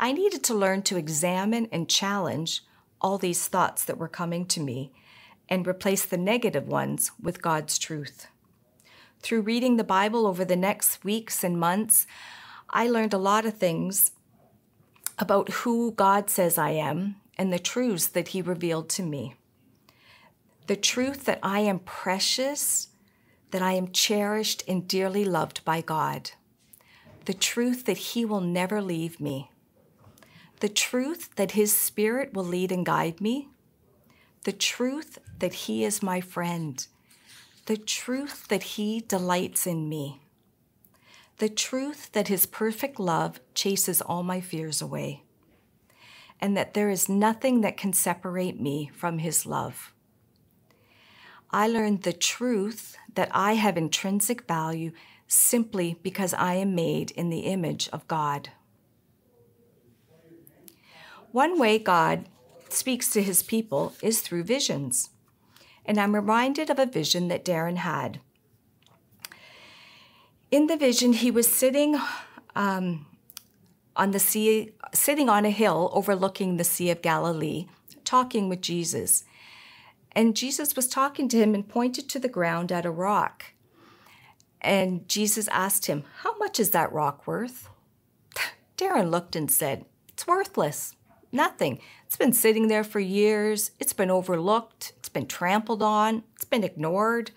I 0.00 0.12
needed 0.12 0.44
to 0.44 0.54
learn 0.54 0.82
to 0.82 0.96
examine 0.96 1.68
and 1.72 1.88
challenge 1.88 2.62
all 3.00 3.18
these 3.18 3.46
thoughts 3.48 3.84
that 3.84 3.98
were 3.98 4.08
coming 4.08 4.46
to 4.46 4.60
me 4.60 4.92
and 5.48 5.66
replace 5.66 6.04
the 6.04 6.18
negative 6.18 6.68
ones 6.68 7.10
with 7.20 7.42
God's 7.42 7.78
truth. 7.78 8.26
Through 9.20 9.42
reading 9.42 9.76
the 9.76 9.84
Bible 9.84 10.26
over 10.26 10.44
the 10.44 10.56
next 10.56 11.04
weeks 11.04 11.42
and 11.42 11.58
months, 11.58 12.06
I 12.70 12.88
learned 12.88 13.14
a 13.14 13.18
lot 13.18 13.46
of 13.46 13.54
things 13.54 14.12
about 15.18 15.48
who 15.50 15.92
God 15.92 16.30
says 16.30 16.58
I 16.58 16.70
am 16.70 17.16
and 17.36 17.52
the 17.52 17.58
truths 17.58 18.06
that 18.08 18.28
He 18.28 18.42
revealed 18.42 18.88
to 18.90 19.02
me. 19.02 19.34
The 20.68 20.76
truth 20.76 21.24
that 21.24 21.38
I 21.42 21.60
am 21.60 21.78
precious, 21.78 22.88
that 23.52 23.62
I 23.62 23.72
am 23.72 23.90
cherished 23.90 24.62
and 24.68 24.86
dearly 24.86 25.24
loved 25.24 25.64
by 25.64 25.80
God. 25.80 26.32
The 27.24 27.32
truth 27.32 27.86
that 27.86 27.96
He 27.96 28.26
will 28.26 28.42
never 28.42 28.82
leave 28.82 29.18
me. 29.18 29.50
The 30.60 30.68
truth 30.68 31.34
that 31.36 31.52
His 31.52 31.74
Spirit 31.74 32.34
will 32.34 32.44
lead 32.44 32.70
and 32.70 32.84
guide 32.84 33.18
me, 33.18 33.48
the 34.44 34.52
truth 34.52 35.18
that 35.38 35.54
He 35.54 35.86
is 35.86 36.02
my 36.02 36.20
friend, 36.20 36.86
the 37.64 37.78
truth 37.78 38.48
that 38.48 38.62
He 38.74 39.00
delights 39.00 39.66
in 39.66 39.88
me, 39.88 40.20
the 41.38 41.48
truth 41.48 42.12
that 42.12 42.28
His 42.28 42.44
perfect 42.44 43.00
love 43.00 43.40
chases 43.54 44.02
all 44.02 44.22
my 44.22 44.42
fears 44.42 44.82
away, 44.82 45.22
and 46.42 46.54
that 46.58 46.74
there 46.74 46.90
is 46.90 47.08
nothing 47.08 47.62
that 47.62 47.78
can 47.78 47.94
separate 47.94 48.60
me 48.60 48.90
from 48.94 49.20
His 49.20 49.46
love. 49.46 49.94
I 51.50 51.66
learned 51.66 52.02
the 52.02 52.12
truth 52.12 52.96
that 53.14 53.30
I 53.32 53.54
have 53.54 53.76
intrinsic 53.76 54.46
value 54.46 54.92
simply 55.26 55.98
because 56.02 56.34
I 56.34 56.54
am 56.54 56.74
made 56.74 57.10
in 57.12 57.30
the 57.30 57.40
image 57.40 57.88
of 57.92 58.06
God. 58.08 58.50
One 61.32 61.58
way 61.58 61.78
God 61.78 62.26
speaks 62.68 63.10
to 63.10 63.22
his 63.22 63.42
people 63.42 63.94
is 64.02 64.20
through 64.20 64.44
visions. 64.44 65.10
And 65.84 65.98
I'm 65.98 66.14
reminded 66.14 66.70
of 66.70 66.78
a 66.78 66.86
vision 66.86 67.28
that 67.28 67.44
Darren 67.44 67.76
had. 67.76 68.20
In 70.50 70.66
the 70.66 70.76
vision, 70.76 71.12
he 71.12 71.30
was 71.30 71.46
sitting 71.46 71.98
um, 72.54 73.06
on 73.96 74.12
the 74.12 74.18
sea, 74.18 74.72
sitting 74.92 75.28
on 75.28 75.44
a 75.44 75.50
hill 75.50 75.90
overlooking 75.92 76.56
the 76.56 76.64
Sea 76.64 76.90
of 76.90 77.02
Galilee, 77.02 77.66
talking 78.04 78.48
with 78.48 78.60
Jesus. 78.60 79.24
And 80.18 80.34
Jesus 80.34 80.74
was 80.74 80.88
talking 80.88 81.28
to 81.28 81.36
him 81.36 81.54
and 81.54 81.68
pointed 81.68 82.08
to 82.08 82.18
the 82.18 82.28
ground 82.28 82.72
at 82.72 82.84
a 82.84 82.90
rock. 82.90 83.52
And 84.60 85.08
Jesus 85.08 85.46
asked 85.46 85.86
him, 85.86 86.02
How 86.22 86.36
much 86.38 86.58
is 86.58 86.70
that 86.70 86.92
rock 86.92 87.24
worth? 87.24 87.68
Darren 88.76 89.12
looked 89.12 89.36
and 89.36 89.48
said, 89.48 89.84
It's 90.08 90.26
worthless. 90.26 90.96
Nothing. 91.30 91.78
It's 92.04 92.16
been 92.16 92.32
sitting 92.32 92.66
there 92.66 92.82
for 92.82 92.98
years. 92.98 93.70
It's 93.78 93.92
been 93.92 94.10
overlooked. 94.10 94.92
It's 94.96 95.08
been 95.08 95.28
trampled 95.28 95.84
on. 95.84 96.24
It's 96.34 96.44
been 96.44 96.64
ignored. 96.64 97.30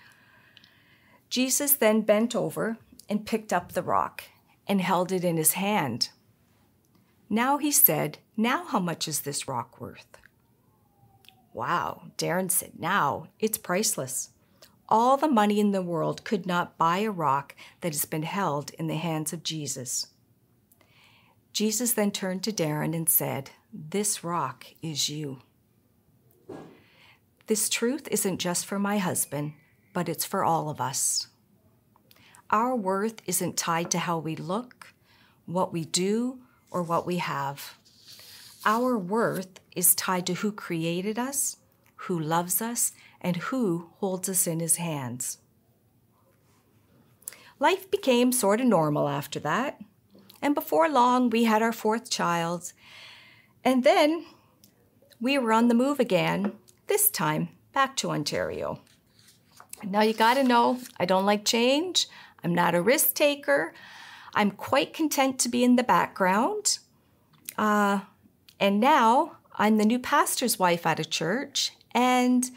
Jesus 1.29 1.73
then 1.73 2.01
bent 2.01 2.35
over 2.35 2.77
and 3.07 3.27
picked 3.27 3.53
up 3.53 3.73
the 3.73 3.83
rock 3.83 4.23
and 4.65 4.81
held 4.81 5.11
it 5.11 5.23
in 5.23 5.37
his 5.37 5.53
hand. 5.53 6.09
Now 7.29 7.59
he 7.59 7.71
said, 7.71 8.17
Now 8.35 8.65
how 8.65 8.79
much 8.79 9.07
is 9.07 9.21
this 9.21 9.47
rock 9.47 9.79
worth? 9.79 10.17
Wow, 11.53 12.03
Darren 12.17 12.49
said, 12.49 12.73
Now 12.79 13.27
it's 13.39 13.57
priceless. 13.57 14.29
All 14.87 15.17
the 15.17 15.27
money 15.27 15.59
in 15.59 15.71
the 15.71 15.81
world 15.81 16.23
could 16.23 16.45
not 16.45 16.77
buy 16.77 16.99
a 16.99 17.11
rock 17.11 17.55
that 17.81 17.93
has 17.93 18.05
been 18.05 18.23
held 18.23 18.71
in 18.71 18.87
the 18.87 18.95
hands 18.95 19.31
of 19.31 19.43
Jesus. 19.43 20.07
Jesus 21.53 21.93
then 21.93 22.11
turned 22.11 22.43
to 22.43 22.51
Darren 22.51 22.95
and 22.95 23.09
said, 23.09 23.51
This 23.73 24.23
rock 24.23 24.65
is 24.81 25.09
you. 25.09 25.41
This 27.47 27.69
truth 27.69 28.07
isn't 28.09 28.37
just 28.37 28.65
for 28.65 28.79
my 28.79 28.97
husband, 28.97 29.53
but 29.93 30.07
it's 30.07 30.25
for 30.25 30.43
all 30.43 30.69
of 30.69 30.79
us. 30.79 31.27
Our 32.49 32.75
worth 32.75 33.21
isn't 33.25 33.57
tied 33.57 33.91
to 33.91 33.99
how 33.99 34.17
we 34.17 34.35
look, 34.35 34.93
what 35.45 35.73
we 35.73 35.85
do, 35.85 36.39
or 36.69 36.83
what 36.83 37.05
we 37.05 37.17
have. 37.17 37.77
Our 38.65 38.97
worth 38.97 39.59
is 39.75 39.95
tied 39.95 40.27
to 40.27 40.35
who 40.35 40.51
created 40.51 41.17
us, 41.17 41.57
who 41.95 42.19
loves 42.19 42.61
us, 42.61 42.91
and 43.19 43.37
who 43.37 43.89
holds 43.97 44.29
us 44.29 44.45
in 44.45 44.59
his 44.59 44.75
hands. 44.75 45.39
Life 47.59 47.89
became 47.89 48.31
sort 48.31 48.61
of 48.61 48.67
normal 48.67 49.07
after 49.07 49.39
that. 49.39 49.79
And 50.41 50.55
before 50.55 50.89
long, 50.89 51.29
we 51.29 51.43
had 51.43 51.61
our 51.61 51.71
fourth 51.71 52.09
child. 52.09 52.73
And 53.63 53.83
then 53.83 54.25
we 55.19 55.37
were 55.37 55.53
on 55.53 55.67
the 55.67 55.75
move 55.75 55.99
again, 55.99 56.53
this 56.87 57.09
time 57.09 57.49
back 57.73 57.95
to 57.97 58.09
Ontario. 58.09 58.81
Now, 59.83 60.01
you 60.01 60.13
got 60.13 60.35
to 60.35 60.43
know, 60.43 60.79
I 60.99 61.05
don't 61.05 61.25
like 61.25 61.45
change. 61.45 62.07
I'm 62.43 62.53
not 62.53 62.75
a 62.75 62.81
risk 62.81 63.13
taker. 63.13 63.73
I'm 64.33 64.51
quite 64.51 64.93
content 64.93 65.39
to 65.39 65.49
be 65.49 65.63
in 65.63 65.75
the 65.75 65.83
background. 65.83 66.79
Uh, 67.57 68.01
and 68.61 68.79
now 68.79 69.37
I'm 69.55 69.77
the 69.77 69.85
new 69.85 69.97
pastor's 69.97 70.59
wife 70.59 70.85
at 70.85 70.99
a 70.99 71.03
church, 71.03 71.73
and 71.93 72.49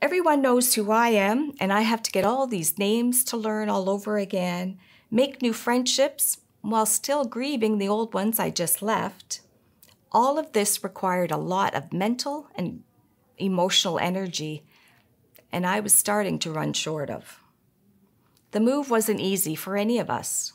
everyone 0.00 0.40
knows 0.40 0.74
who 0.74 0.90
I 0.90 1.10
am, 1.10 1.52
and 1.60 1.70
I 1.70 1.82
have 1.82 2.02
to 2.04 2.10
get 2.10 2.24
all 2.24 2.46
these 2.46 2.78
names 2.78 3.22
to 3.24 3.36
learn 3.36 3.68
all 3.68 3.90
over 3.90 4.16
again, 4.16 4.78
make 5.10 5.42
new 5.42 5.52
friendships, 5.52 6.38
while 6.62 6.86
still 6.86 7.24
grieving 7.24 7.76
the 7.76 7.88
old 7.88 8.14
ones 8.14 8.40
I 8.40 8.48
just 8.48 8.80
left. 8.80 9.42
All 10.10 10.38
of 10.38 10.52
this 10.52 10.82
required 10.82 11.30
a 11.30 11.36
lot 11.36 11.74
of 11.74 11.92
mental 11.92 12.48
and 12.54 12.82
emotional 13.36 13.98
energy, 13.98 14.64
and 15.52 15.66
I 15.66 15.80
was 15.80 15.92
starting 15.92 16.38
to 16.40 16.50
run 16.50 16.72
short 16.72 17.10
of. 17.10 17.40
The 18.52 18.60
move 18.60 18.90
wasn't 18.90 19.20
easy 19.20 19.54
for 19.54 19.76
any 19.76 19.98
of 19.98 20.08
us. 20.08 20.54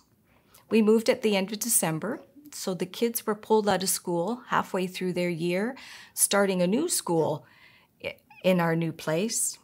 We 0.71 0.81
moved 0.81 1.09
at 1.09 1.21
the 1.21 1.35
end 1.35 1.51
of 1.51 1.59
December, 1.59 2.21
so 2.55 2.73
the 2.73 2.85
kids 2.85 3.25
were 3.25 3.35
pulled 3.35 3.67
out 3.67 3.83
of 3.83 3.89
school 3.89 4.43
halfway 4.47 4.87
through 4.87 5.13
their 5.13 5.29
year, 5.29 5.75
starting 6.13 6.61
a 6.61 6.67
new 6.67 6.87
school 6.87 7.45
in 8.43 8.59
our 8.59 8.75
new 8.75 8.91
place. 8.91 9.57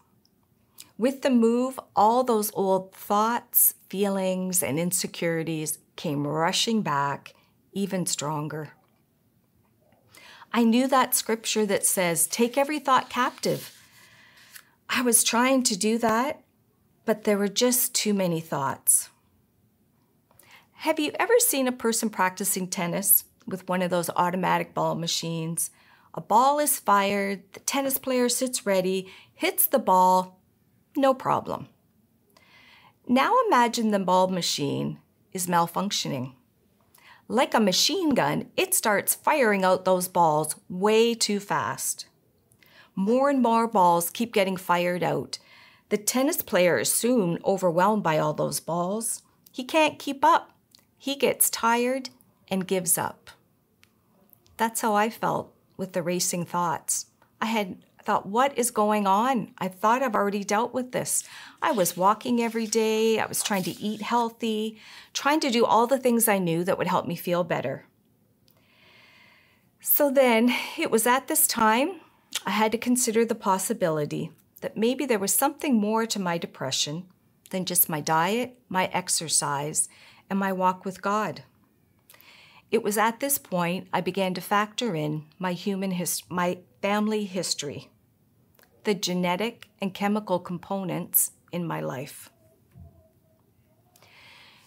With 0.98 1.22
the 1.22 1.30
move, 1.30 1.80
all 1.96 2.24
those 2.24 2.52
old 2.54 2.94
thoughts, 2.94 3.76
feelings, 3.90 4.62
and 4.64 4.80
insecurities 4.80 5.80
came 5.96 6.28
rushing 6.28 6.82
back 6.82 7.34
even 7.72 8.06
stronger. 8.06 8.72
I 10.52 10.64
knew 10.64 10.88
that 10.88 11.14
scripture 11.14 11.66
that 11.68 11.86
says, 11.86 12.28
Take 12.28 12.58
every 12.58 12.80
thought 12.80 13.10
captive. 13.10 13.76
I 14.90 15.02
was 15.04 15.24
trying 15.24 15.64
to 15.64 15.78
do 15.78 15.98
that, 16.00 16.42
but 17.06 17.24
there 17.24 17.38
were 17.38 17.48
just 17.48 17.94
too 17.94 18.14
many 18.14 18.40
thoughts. 18.40 19.10
Have 20.84 20.98
you 20.98 21.12
ever 21.20 21.34
seen 21.40 21.68
a 21.68 21.74
person 21.74 22.10
practicing 22.10 22.66
tennis 22.66 23.26
with 23.46 23.68
one 23.68 23.82
of 23.82 23.90
those 23.90 24.10
automatic 24.12 24.74
ball 24.74 24.96
machines? 24.96 25.72
A 26.14 26.22
ball 26.22 26.58
is 26.58 26.80
fired, 26.80 27.44
the 27.52 27.60
tennis 27.60 27.98
player 27.98 28.30
sits 28.30 28.66
ready, 28.66 29.12
hits 29.34 29.66
the 29.66 29.78
ball, 29.78 30.40
no 30.96 31.14
problem. 31.14 31.68
Now 33.06 33.36
imagine 33.48 33.92
the 33.92 34.00
ball 34.00 34.30
machine 34.30 35.00
is 35.34 35.48
malfunctioning. 35.48 36.32
Like 37.28 37.54
a 37.54 37.60
machine 37.60 38.12
gun, 38.12 38.48
it 38.56 38.74
starts 38.74 39.14
firing 39.14 39.66
out 39.66 39.84
those 39.84 40.08
balls 40.08 40.56
way 40.70 41.14
too 41.14 41.42
fast. 41.42 42.08
More 42.96 43.30
and 43.30 43.42
more 43.42 43.68
balls 43.68 44.10
keep 44.10 44.32
getting 44.32 44.56
fired 44.56 45.04
out. 45.04 45.40
The 45.90 45.98
tennis 45.98 46.42
player 46.42 46.80
is 46.80 46.90
soon 46.90 47.38
overwhelmed 47.44 48.04
by 48.04 48.18
all 48.18 48.34
those 48.34 48.62
balls. 48.62 49.24
He 49.52 49.66
can't 49.66 50.00
keep 50.00 50.24
up. 50.24 50.54
He 51.02 51.16
gets 51.16 51.50
tired 51.50 52.10
and 52.50 52.68
gives 52.68 52.98
up. 52.98 53.32
That's 54.58 54.82
how 54.82 54.94
I 54.94 55.10
felt 55.10 55.54
with 55.78 55.94
the 55.94 56.04
racing 56.04 56.46
thoughts. 56.46 57.06
I 57.40 57.46
had 57.46 57.78
thought, 58.04 58.26
what 58.26 58.58
is 58.58 58.70
going 58.70 59.08
on? 59.08 59.52
I 59.58 59.70
thought 59.70 60.04
I've 60.04 60.14
already 60.14 60.44
dealt 60.44 60.74
with 60.74 60.92
this. 60.92 61.24
I 61.62 61.72
was 61.72 61.96
walking 61.96 62.42
every 62.42 62.68
day, 62.68 63.18
I 63.18 63.26
was 63.28 63.42
trying 63.42 63.64
to 63.64 63.80
eat 63.82 64.02
healthy, 64.02 64.78
trying 65.14 65.40
to 65.40 65.50
do 65.50 65.64
all 65.64 65.88
the 65.88 65.98
things 65.98 66.28
I 66.28 66.38
knew 66.38 66.66
that 66.66 66.78
would 66.78 66.88
help 66.88 67.08
me 67.08 67.16
feel 67.16 67.46
better. 67.46 67.86
So 69.80 70.12
then 70.12 70.54
it 70.78 70.92
was 70.92 71.08
at 71.08 71.30
this 71.30 71.48
time 71.48 72.02
I 72.46 72.52
had 72.52 72.74
to 72.74 72.78
consider 72.78 73.24
the 73.24 73.36
possibility 73.36 74.32
that 74.60 74.76
maybe 74.76 75.06
there 75.06 75.18
was 75.18 75.34
something 75.34 75.76
more 75.76 76.06
to 76.08 76.20
my 76.20 76.38
depression 76.38 77.06
than 77.52 77.64
just 77.64 77.88
my 77.88 78.02
diet, 78.02 78.60
my 78.68 78.88
exercise, 78.88 79.88
and 80.30 80.40
my 80.40 80.52
walk 80.52 80.86
with 80.86 81.02
God. 81.02 81.44
It 82.72 82.84
was 82.84 82.98
at 82.98 83.20
this 83.20 83.38
point 83.38 83.88
I 83.92 84.02
began 84.02 84.34
to 84.36 84.42
factor 84.42 84.96
in 84.96 85.26
my 85.40 85.54
human 85.54 85.92
his- 85.92 86.24
my 86.30 86.60
family 86.82 87.26
history 87.26 87.90
the 88.84 88.94
genetic 88.94 89.68
and 89.82 89.94
chemical 89.94 90.40
components 90.40 91.32
in 91.52 91.68
my 91.68 91.82
life. 91.82 92.30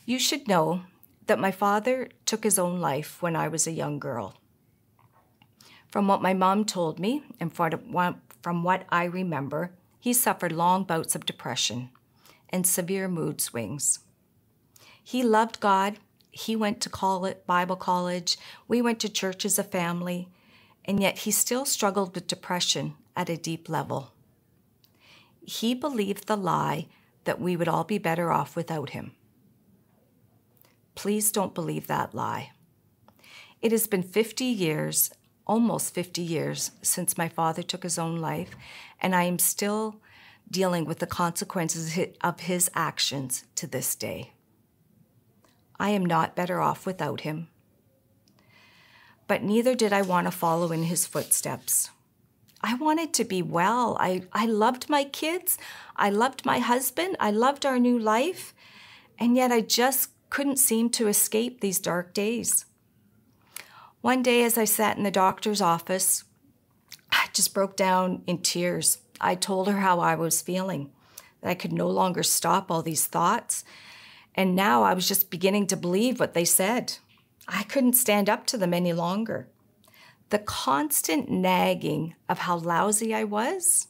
You 0.04 0.18
should 0.18 0.46
know 0.46 0.82
that 1.26 1.38
my 1.38 1.50
father 1.50 2.08
took 2.26 2.44
his 2.44 2.58
own 2.58 2.80
life 2.80 3.22
when 3.22 3.36
I 3.36 3.48
was 3.48 3.66
a 3.66 3.72
young 3.72 3.98
girl. 3.98 4.34
From 5.88 6.08
what 6.08 6.22
my 6.22 6.34
mom 6.34 6.64
told 6.64 6.98
me 6.98 7.22
and 7.38 7.52
from 7.52 8.62
what 8.62 8.84
I 8.90 9.04
remember, 9.04 9.72
he 10.00 10.12
suffered 10.12 10.52
long 10.52 10.84
bouts 10.84 11.14
of 11.14 11.26
depression 11.26 11.90
and 12.48 12.66
severe 12.66 13.08
mood 13.08 13.40
swings. 13.40 14.00
He 15.02 15.22
loved 15.22 15.60
God. 15.60 15.98
He 16.30 16.56
went 16.56 16.80
to 16.80 16.88
college, 16.88 17.36
Bible 17.46 17.76
college. 17.76 18.38
We 18.68 18.80
went 18.80 19.00
to 19.00 19.08
church 19.08 19.44
as 19.44 19.58
a 19.58 19.64
family, 19.64 20.28
and 20.84 21.00
yet 21.00 21.18
he 21.18 21.30
still 21.30 21.64
struggled 21.64 22.14
with 22.14 22.26
depression 22.26 22.94
at 23.16 23.28
a 23.28 23.36
deep 23.36 23.68
level. 23.68 24.12
He 25.44 25.74
believed 25.74 26.26
the 26.26 26.36
lie 26.36 26.86
that 27.24 27.40
we 27.40 27.56
would 27.56 27.68
all 27.68 27.84
be 27.84 27.98
better 27.98 28.32
off 28.32 28.56
without 28.56 28.90
him. 28.90 29.12
Please 30.94 31.32
don't 31.32 31.54
believe 31.54 31.86
that 31.86 32.14
lie. 32.14 32.52
It 33.60 33.72
has 33.72 33.86
been 33.86 34.02
50 34.02 34.44
years, 34.44 35.10
almost 35.46 35.94
50 35.94 36.20
years, 36.22 36.72
since 36.82 37.18
my 37.18 37.28
father 37.28 37.62
took 37.62 37.82
his 37.82 37.98
own 37.98 38.16
life, 38.16 38.54
and 39.00 39.14
I 39.14 39.24
am 39.24 39.38
still 39.38 40.00
dealing 40.50 40.84
with 40.84 40.98
the 40.98 41.06
consequences 41.06 41.98
of 42.20 42.40
his 42.40 42.70
actions 42.74 43.44
to 43.56 43.66
this 43.66 43.94
day. 43.94 44.32
I 45.82 45.90
am 45.90 46.06
not 46.06 46.36
better 46.36 46.60
off 46.60 46.86
without 46.86 47.22
him. 47.22 47.48
But 49.26 49.42
neither 49.42 49.74
did 49.74 49.92
I 49.92 50.02
want 50.02 50.28
to 50.28 50.30
follow 50.30 50.70
in 50.70 50.84
his 50.84 51.08
footsteps. 51.08 51.90
I 52.60 52.76
wanted 52.76 53.12
to 53.14 53.24
be 53.24 53.42
well. 53.42 53.96
I, 53.98 54.22
I 54.32 54.46
loved 54.46 54.88
my 54.88 55.02
kids. 55.02 55.58
I 55.96 56.08
loved 56.08 56.46
my 56.46 56.60
husband. 56.60 57.16
I 57.18 57.32
loved 57.32 57.66
our 57.66 57.80
new 57.80 57.98
life. 57.98 58.54
And 59.18 59.34
yet 59.34 59.50
I 59.50 59.60
just 59.60 60.10
couldn't 60.30 60.60
seem 60.60 60.88
to 60.90 61.08
escape 61.08 61.60
these 61.60 61.80
dark 61.80 62.14
days. 62.14 62.64
One 64.02 64.22
day, 64.22 64.44
as 64.44 64.56
I 64.56 64.66
sat 64.66 64.96
in 64.96 65.02
the 65.02 65.10
doctor's 65.10 65.60
office, 65.60 66.22
I 67.10 67.26
just 67.32 67.52
broke 67.52 67.74
down 67.74 68.22
in 68.28 68.38
tears. 68.38 68.98
I 69.20 69.34
told 69.34 69.66
her 69.66 69.80
how 69.80 69.98
I 69.98 70.14
was 70.14 70.42
feeling, 70.42 70.92
that 71.40 71.50
I 71.50 71.54
could 71.54 71.72
no 71.72 71.88
longer 71.88 72.22
stop 72.22 72.70
all 72.70 72.82
these 72.82 73.06
thoughts. 73.06 73.64
And 74.34 74.54
now 74.54 74.82
I 74.82 74.94
was 74.94 75.06
just 75.06 75.30
beginning 75.30 75.66
to 75.68 75.76
believe 75.76 76.18
what 76.18 76.34
they 76.34 76.44
said. 76.44 76.98
I 77.46 77.64
couldn't 77.64 77.94
stand 77.94 78.28
up 78.28 78.46
to 78.46 78.58
them 78.58 78.72
any 78.72 78.92
longer. 78.92 79.48
The 80.30 80.38
constant 80.38 81.30
nagging 81.30 82.14
of 82.28 82.38
how 82.38 82.56
lousy 82.56 83.14
I 83.14 83.24
was 83.24 83.88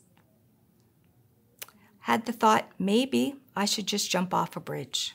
had 2.00 2.26
the 2.26 2.32
thought 2.32 2.68
maybe 2.78 3.37
I 3.54 3.64
should 3.64 3.87
just 3.87 4.11
jump 4.11 4.34
off 4.34 4.56
a 4.56 4.61
bridge. 4.61 5.14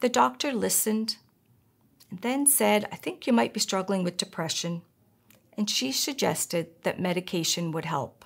The 0.00 0.08
doctor 0.08 0.52
listened 0.52 1.16
and 2.10 2.20
then 2.20 2.46
said, 2.46 2.86
I 2.90 2.96
think 2.96 3.26
you 3.26 3.34
might 3.34 3.52
be 3.52 3.60
struggling 3.60 4.02
with 4.02 4.16
depression, 4.16 4.80
and 5.56 5.68
she 5.68 5.92
suggested 5.92 6.68
that 6.82 6.98
medication 6.98 7.70
would 7.72 7.84
help. 7.84 8.19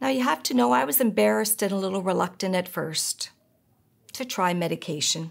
Now, 0.00 0.08
you 0.08 0.22
have 0.22 0.42
to 0.44 0.54
know 0.54 0.72
I 0.72 0.84
was 0.84 1.00
embarrassed 1.00 1.62
and 1.62 1.72
a 1.72 1.76
little 1.76 2.02
reluctant 2.02 2.54
at 2.54 2.68
first 2.68 3.30
to 4.12 4.24
try 4.24 4.52
medication, 4.52 5.30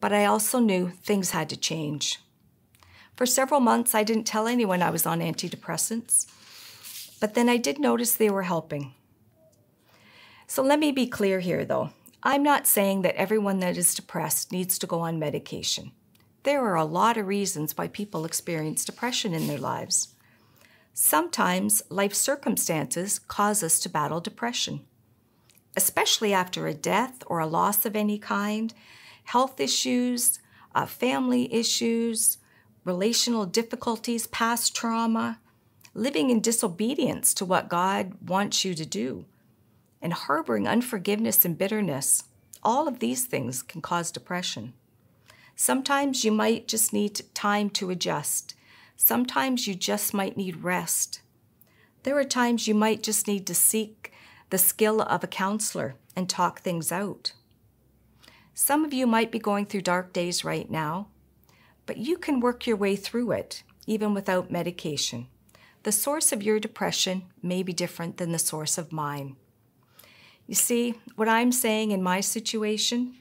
but 0.00 0.12
I 0.12 0.24
also 0.24 0.58
knew 0.58 0.90
things 0.90 1.30
had 1.30 1.48
to 1.50 1.56
change. 1.56 2.20
For 3.14 3.26
several 3.26 3.60
months, 3.60 3.94
I 3.94 4.04
didn't 4.04 4.26
tell 4.26 4.46
anyone 4.46 4.80
I 4.80 4.90
was 4.90 5.06
on 5.06 5.20
antidepressants, 5.20 6.26
but 7.20 7.34
then 7.34 7.48
I 7.48 7.56
did 7.56 7.78
notice 7.78 8.14
they 8.14 8.30
were 8.30 8.44
helping. 8.44 8.94
So 10.46 10.62
let 10.62 10.78
me 10.78 10.92
be 10.92 11.06
clear 11.06 11.40
here, 11.40 11.64
though. 11.64 11.90
I'm 12.22 12.42
not 12.42 12.66
saying 12.66 13.02
that 13.02 13.16
everyone 13.16 13.60
that 13.60 13.76
is 13.76 13.94
depressed 13.94 14.50
needs 14.50 14.78
to 14.78 14.86
go 14.86 15.00
on 15.00 15.18
medication. 15.18 15.92
There 16.42 16.64
are 16.64 16.76
a 16.76 16.84
lot 16.84 17.16
of 17.16 17.26
reasons 17.26 17.76
why 17.76 17.88
people 17.88 18.24
experience 18.24 18.84
depression 18.84 19.34
in 19.34 19.46
their 19.46 19.58
lives. 19.58 20.14
Sometimes 21.00 21.80
life 21.90 22.12
circumstances 22.12 23.20
cause 23.20 23.62
us 23.62 23.78
to 23.78 23.88
battle 23.88 24.20
depression, 24.20 24.80
especially 25.76 26.34
after 26.34 26.66
a 26.66 26.74
death 26.74 27.22
or 27.28 27.38
a 27.38 27.46
loss 27.46 27.86
of 27.86 27.94
any 27.94 28.18
kind, 28.18 28.74
health 29.22 29.60
issues, 29.60 30.40
uh, 30.74 30.86
family 30.86 31.54
issues, 31.54 32.38
relational 32.82 33.46
difficulties, 33.46 34.26
past 34.26 34.74
trauma, 34.74 35.38
living 35.94 36.30
in 36.30 36.40
disobedience 36.40 37.32
to 37.34 37.44
what 37.44 37.68
God 37.68 38.14
wants 38.28 38.64
you 38.64 38.74
to 38.74 38.84
do 38.84 39.24
and 40.02 40.12
harboring 40.12 40.66
unforgiveness 40.66 41.44
and 41.44 41.56
bitterness, 41.56 42.24
all 42.64 42.88
of 42.88 42.98
these 42.98 43.24
things 43.24 43.62
can 43.62 43.80
cause 43.80 44.10
depression. 44.10 44.74
Sometimes 45.54 46.24
you 46.24 46.32
might 46.32 46.66
just 46.66 46.92
need 46.92 47.20
time 47.34 47.70
to 47.70 47.90
adjust. 47.90 48.56
Sometimes 49.00 49.68
you 49.68 49.76
just 49.76 50.12
might 50.12 50.36
need 50.36 50.64
rest. 50.64 51.22
There 52.02 52.18
are 52.18 52.24
times 52.24 52.66
you 52.66 52.74
might 52.74 53.02
just 53.02 53.28
need 53.28 53.46
to 53.46 53.54
seek 53.54 54.12
the 54.50 54.58
skill 54.58 55.00
of 55.00 55.22
a 55.22 55.28
counselor 55.28 55.94
and 56.16 56.28
talk 56.28 56.60
things 56.60 56.90
out. 56.90 57.32
Some 58.54 58.84
of 58.84 58.92
you 58.92 59.06
might 59.06 59.30
be 59.30 59.38
going 59.38 59.66
through 59.66 59.82
dark 59.82 60.12
days 60.12 60.44
right 60.44 60.68
now, 60.68 61.06
but 61.86 61.98
you 61.98 62.18
can 62.18 62.40
work 62.40 62.66
your 62.66 62.76
way 62.76 62.96
through 62.96 63.30
it, 63.30 63.62
even 63.86 64.14
without 64.14 64.50
medication. 64.50 65.28
The 65.84 65.92
source 65.92 66.32
of 66.32 66.42
your 66.42 66.58
depression 66.58 67.22
may 67.40 67.62
be 67.62 67.72
different 67.72 68.16
than 68.16 68.32
the 68.32 68.38
source 68.38 68.78
of 68.78 68.92
mine. 68.92 69.36
You 70.48 70.56
see, 70.56 70.94
what 71.14 71.28
I'm 71.28 71.52
saying 71.52 71.92
in 71.92 72.02
my 72.02 72.20
situation, 72.20 73.14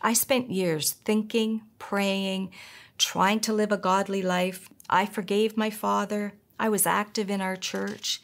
I 0.00 0.14
spent 0.14 0.50
years 0.50 0.92
thinking, 0.92 1.62
praying, 1.78 2.50
trying 2.96 3.40
to 3.40 3.52
live 3.52 3.72
a 3.72 3.76
godly 3.76 4.22
life. 4.22 4.70
I 4.88 5.06
forgave 5.06 5.56
my 5.56 5.70
father. 5.70 6.34
I 6.58 6.68
was 6.68 6.86
active 6.86 7.30
in 7.30 7.40
our 7.40 7.56
church, 7.56 8.22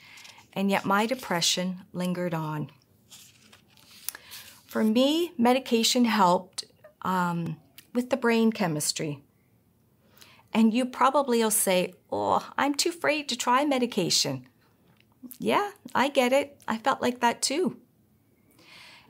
and 0.53 0.71
yet 0.71 0.85
my 0.85 1.07
depression 1.07 1.83
lingered 1.93 2.35
on. 2.35 2.71
For 4.67 4.83
me, 4.83 5.33
medication 5.39 6.05
helped 6.05 6.65
um, 7.03 7.59
with 7.93 8.11
the 8.11 8.17
brain 8.17 8.51
chemistry. 8.51 9.23
And 10.53 10.73
you 10.73 10.85
probably 10.85 11.43
will 11.43 11.51
say, 11.51 11.95
Oh, 12.11 12.49
I'm 12.57 12.75
too 12.75 12.91
afraid 12.91 13.29
to 13.29 13.37
try 13.37 13.65
medication. 13.65 14.47
Yeah, 15.39 15.71
I 15.95 16.09
get 16.09 16.33
it. 16.33 16.61
I 16.67 16.79
felt 16.79 17.03
like 17.03 17.21
that 17.21 17.43
too. 17.43 17.79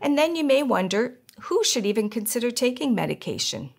And 0.00 0.18
then 0.18 0.36
you 0.36 0.44
may 0.44 0.62
wonder 0.62 1.18
who 1.40 1.64
should 1.64 1.86
even 1.86 2.10
consider 2.10 2.50
taking 2.50 2.94
medication? 2.94 3.70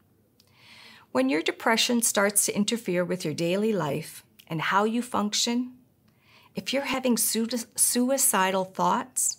When 1.15 1.29
your 1.29 1.41
depression 1.41 2.01
starts 2.01 2.45
to 2.45 2.53
interfere 2.53 3.05
with 3.05 3.23
your 3.23 3.33
daily 3.33 3.71
life 3.71 4.25
and 4.47 4.59
how 4.59 4.83
you 4.83 5.01
function, 5.01 5.71
if 6.55 6.73
you're 6.73 6.83
having 6.83 7.15
suicidal 7.15 8.65
thoughts, 8.65 9.37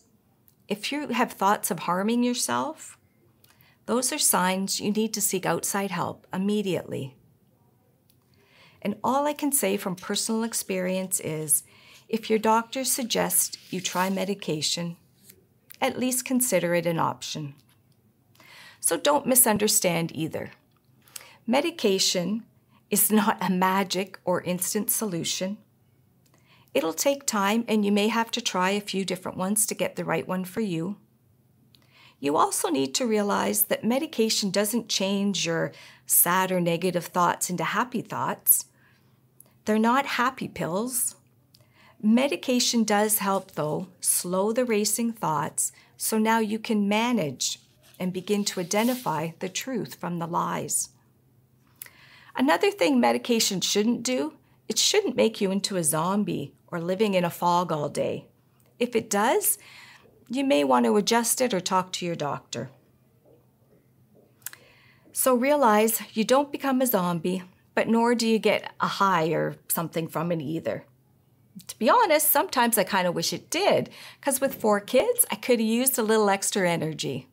if 0.69 0.91
you 0.91 1.09
have 1.09 1.33
thoughts 1.33 1.71
of 1.71 1.81
harming 1.81 2.23
yourself, 2.23 2.97
those 3.85 4.11
are 4.11 4.19
signs 4.19 4.81
you 4.81 4.91
need 4.91 5.13
to 5.13 5.21
seek 5.21 5.45
outside 5.45 5.91
help 5.91 6.27
immediately. 6.33 7.15
And 8.81 8.97
all 9.05 9.27
I 9.27 9.35
can 9.35 9.53
say 9.53 9.77
from 9.77 9.97
personal 9.97 10.45
experience 10.45 11.21
is 11.21 11.63
if 12.09 12.31
your 12.31 12.39
doctor 12.39 12.85
suggests 12.85 13.59
you 13.71 13.83
try 13.83 14.09
medication, 14.09 14.97
at 15.83 15.99
least 15.99 16.25
consider 16.25 16.75
it 16.75 16.87
an 16.87 16.99
option. 16.99 17.55
So 18.81 18.97
don't 18.97 19.27
misunderstand 19.27 20.11
either. 20.15 20.53
Medication 21.49 22.43
is 22.91 23.13
not 23.13 23.39
a 23.41 23.49
magic 23.49 24.19
or 24.25 24.43
instant 24.43 24.91
solution. 24.91 25.59
It'll 26.75 26.93
take 26.93 27.25
time, 27.25 27.65
and 27.69 27.85
you 27.85 27.93
may 27.93 28.09
have 28.09 28.33
to 28.33 28.41
try 28.41 28.71
a 28.71 28.81
few 28.81 29.05
different 29.05 29.39
ones 29.39 29.65
to 29.67 29.75
get 29.75 29.95
the 29.95 30.05
right 30.05 30.27
one 30.27 30.45
for 30.45 30.61
you. 30.61 30.97
You 32.19 32.37
also 32.37 32.69
need 32.69 32.97
to 32.97 33.07
realize 33.07 33.65
that 33.65 33.85
medication 33.85 34.51
doesn't 34.51 34.89
change 34.89 35.47
your 35.47 35.71
sad 36.05 36.51
or 36.51 36.61
negative 36.61 37.07
thoughts 37.07 37.49
into 37.49 37.63
happy 37.63 38.01
thoughts. 38.01 38.65
They're 39.67 39.79
not 39.79 40.07
happy 40.07 40.49
pills. 40.49 41.15
Medication 42.03 42.83
does 42.83 43.19
help, 43.19 43.53
though, 43.53 43.87
slow 44.01 44.53
the 44.53 44.65
racing 44.65 45.13
thoughts 45.13 45.71
so 45.97 46.19
now 46.19 46.41
you 46.41 46.59
can 46.59 46.89
manage 46.89 47.61
and 48.01 48.13
begin 48.13 48.45
to 48.47 48.61
identify 48.61 49.31
the 49.39 49.49
truth 49.49 49.95
from 49.95 50.19
the 50.19 50.27
lies. 50.27 50.89
Another 52.37 52.71
thing 52.71 53.01
medication 53.01 53.61
shouldn't 53.61 54.03
do, 54.03 54.35
it 54.69 54.79
shouldn't 54.79 55.17
make 55.17 55.41
you 55.41 55.51
into 55.51 55.77
a 55.77 55.85
zombie 55.85 56.53
or 56.69 56.81
living 56.81 57.15
in 57.15 57.25
a 57.25 57.31
fog 57.31 57.73
all 57.73 57.89
day. 57.89 58.27
If 58.79 58.95
it 58.95 59.09
does, 59.09 59.59
you 60.29 60.45
may 60.45 60.65
want 60.65 60.87
to 60.87 60.97
adjust 60.97 61.41
it 61.41 61.55
or 61.55 61.61
talk 61.61 61.93
to 61.93 62.07
your 62.07 62.17
doctor. 62.17 62.71
So 65.13 65.35
realize 65.35 66.03
you 66.13 66.25
don't 66.25 66.53
become 66.53 66.83
a 66.83 66.87
zombie, 66.87 67.43
but 67.75 67.89
nor 67.89 68.15
do 68.15 68.29
you 68.29 68.39
get 68.39 68.73
a 68.81 68.87
high 68.87 69.29
or 69.29 69.57
something 69.69 70.09
from 70.09 70.31
it 70.31 70.43
either 70.43 70.85
to 71.67 71.79
be 71.79 71.89
honest, 71.89 72.31
sometimes 72.31 72.79
I 72.79 72.85
kind 72.85 73.07
of 73.07 73.15
wish 73.15 73.33
it 73.33 73.51
did, 73.51 73.91
because 74.21 74.41
with 74.41 74.55
four 74.55 74.81
kids, 74.81 75.27
I 75.31 75.37
could 75.37 75.59
have 75.59 75.69
used 75.69 75.99
a 75.99 76.03
little 76.03 76.29
extra 76.29 76.69
energy. 76.69 77.29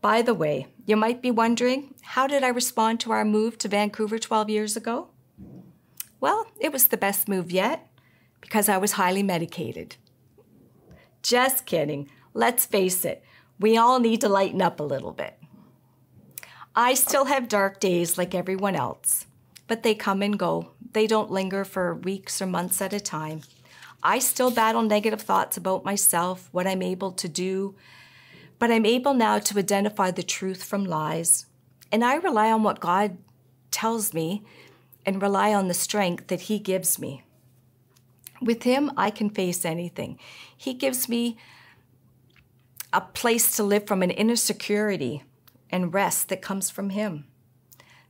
By 0.00 0.22
the 0.22 0.34
way, 0.34 0.68
you 0.86 0.96
might 0.96 1.20
be 1.20 1.30
wondering 1.30 1.94
how 2.02 2.26
did 2.26 2.44
I 2.44 2.48
respond 2.48 3.00
to 3.00 3.12
our 3.12 3.24
move 3.24 3.58
to 3.58 3.68
Vancouver 3.68 4.18
12 4.18 4.50
years 4.50 4.76
ago? 4.76 5.08
Well, 6.20 6.46
it 6.60 6.72
was 6.72 6.88
the 6.88 6.96
best 6.96 7.28
move 7.28 7.50
yet 7.50 7.88
because 8.40 8.68
I 8.68 8.78
was 8.78 8.92
highly 8.92 9.22
medicated. 9.22 9.96
Just 11.22 11.66
kidding. 11.66 12.10
Let's 12.34 12.66
face 12.66 13.04
it, 13.04 13.24
we 13.58 13.76
all 13.76 13.98
need 13.98 14.20
to 14.20 14.28
lighten 14.28 14.62
up 14.62 14.78
a 14.78 14.84
little 14.84 15.12
bit. 15.12 15.38
I 16.76 16.94
still 16.94 17.24
have 17.24 17.48
dark 17.48 17.80
days 17.80 18.16
like 18.16 18.34
everyone 18.34 18.76
else, 18.76 19.26
but 19.66 19.82
they 19.82 19.94
come 19.94 20.22
and 20.22 20.38
go 20.38 20.70
they 20.92 21.06
don't 21.06 21.30
linger 21.30 21.64
for 21.64 21.94
weeks 21.94 22.40
or 22.40 22.46
months 22.46 22.80
at 22.80 22.92
a 22.92 23.00
time. 23.00 23.42
I 24.02 24.18
still 24.20 24.50
battle 24.50 24.82
negative 24.82 25.20
thoughts 25.20 25.56
about 25.56 25.84
myself, 25.84 26.48
what 26.52 26.66
I'm 26.66 26.82
able 26.82 27.12
to 27.12 27.28
do, 27.28 27.74
but 28.58 28.70
I'm 28.70 28.86
able 28.86 29.14
now 29.14 29.38
to 29.38 29.58
identify 29.58 30.10
the 30.10 30.22
truth 30.22 30.64
from 30.64 30.84
lies. 30.84 31.46
And 31.92 32.04
I 32.04 32.16
rely 32.16 32.50
on 32.50 32.62
what 32.62 32.80
God 32.80 33.18
tells 33.70 34.12
me 34.12 34.44
and 35.06 35.22
rely 35.22 35.54
on 35.54 35.68
the 35.68 35.74
strength 35.74 36.26
that 36.28 36.42
He 36.42 36.58
gives 36.58 36.98
me. 36.98 37.22
With 38.40 38.64
Him, 38.64 38.92
I 38.96 39.10
can 39.10 39.30
face 39.30 39.64
anything. 39.64 40.18
He 40.56 40.74
gives 40.74 41.08
me 41.08 41.36
a 42.92 43.00
place 43.00 43.54
to 43.56 43.62
live 43.62 43.86
from 43.86 44.02
an 44.02 44.10
inner 44.10 44.36
security 44.36 45.22
and 45.70 45.94
rest 45.94 46.28
that 46.28 46.42
comes 46.42 46.70
from 46.70 46.90
Him. 46.90 47.26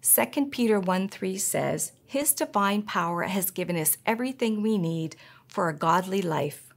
2 0.03 0.47
Peter 0.47 0.79
1 0.79 1.09
3 1.09 1.39
says, 1.39 1.93
His 2.07 2.33
divine 2.33 2.83
power 2.83 3.23
has 3.25 3.51
given 3.51 3.77
us 3.77 3.99
everything 4.07 4.63
we 4.63 4.79
need 4.79 5.17
for 5.47 5.69
a 5.69 5.77
godly 5.77 6.23
life 6.23 6.68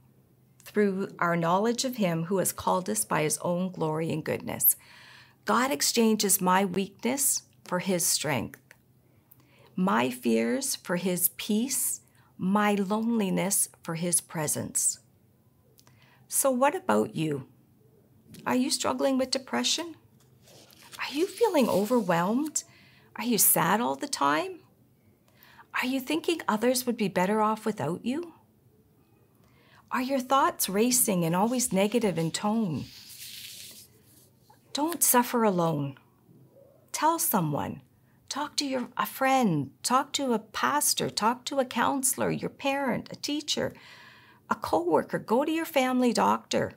through 0.64 1.08
our 1.18 1.36
knowledge 1.36 1.84
of 1.84 1.96
Him 1.96 2.24
who 2.24 2.38
has 2.38 2.52
called 2.52 2.88
us 2.88 3.04
by 3.04 3.22
His 3.22 3.38
own 3.38 3.70
glory 3.70 4.10
and 4.10 4.24
goodness. 4.24 4.76
God 5.44 5.70
exchanges 5.70 6.40
my 6.40 6.64
weakness 6.64 7.42
for 7.64 7.80
His 7.80 8.06
strength, 8.06 8.60
my 9.74 10.10
fears 10.10 10.76
for 10.76 10.96
His 10.96 11.30
peace, 11.36 12.00
my 12.38 12.74
loneliness 12.74 13.68
for 13.82 13.94
His 13.96 14.20
presence. 14.20 14.98
So, 16.28 16.50
what 16.50 16.74
about 16.74 17.14
you? 17.14 17.46
Are 18.46 18.56
you 18.56 18.70
struggling 18.70 19.18
with 19.18 19.30
depression? 19.30 19.96
Are 20.98 21.14
you 21.14 21.26
feeling 21.26 21.68
overwhelmed? 21.68 22.64
Are 23.16 23.24
you 23.24 23.38
sad 23.38 23.80
all 23.80 23.96
the 23.96 24.08
time? 24.08 24.60
Are 25.80 25.86
you 25.86 26.00
thinking 26.00 26.40
others 26.46 26.86
would 26.86 26.96
be 26.96 27.08
better 27.08 27.40
off 27.40 27.66
without 27.66 28.04
you? 28.04 28.34
Are 29.92 30.00
your 30.00 30.20
thoughts 30.20 30.70
racing 30.70 31.22
and 31.22 31.36
always 31.36 31.70
negative 31.70 32.16
in 32.16 32.30
tone? 32.30 32.86
Don't 34.72 35.02
suffer 35.02 35.44
alone. 35.44 35.96
Tell 36.92 37.18
someone. 37.18 37.82
Talk 38.30 38.56
to 38.56 38.64
your, 38.64 38.88
a 38.96 39.04
friend. 39.04 39.70
Talk 39.82 40.14
to 40.14 40.32
a 40.32 40.38
pastor. 40.38 41.10
Talk 41.10 41.44
to 41.44 41.58
a 41.58 41.66
counselor, 41.66 42.30
your 42.30 42.48
parent, 42.48 43.10
a 43.12 43.16
teacher, 43.16 43.74
a 44.48 44.54
coworker. 44.54 45.18
Go 45.18 45.44
to 45.44 45.52
your 45.52 45.66
family 45.66 46.14
doctor. 46.14 46.72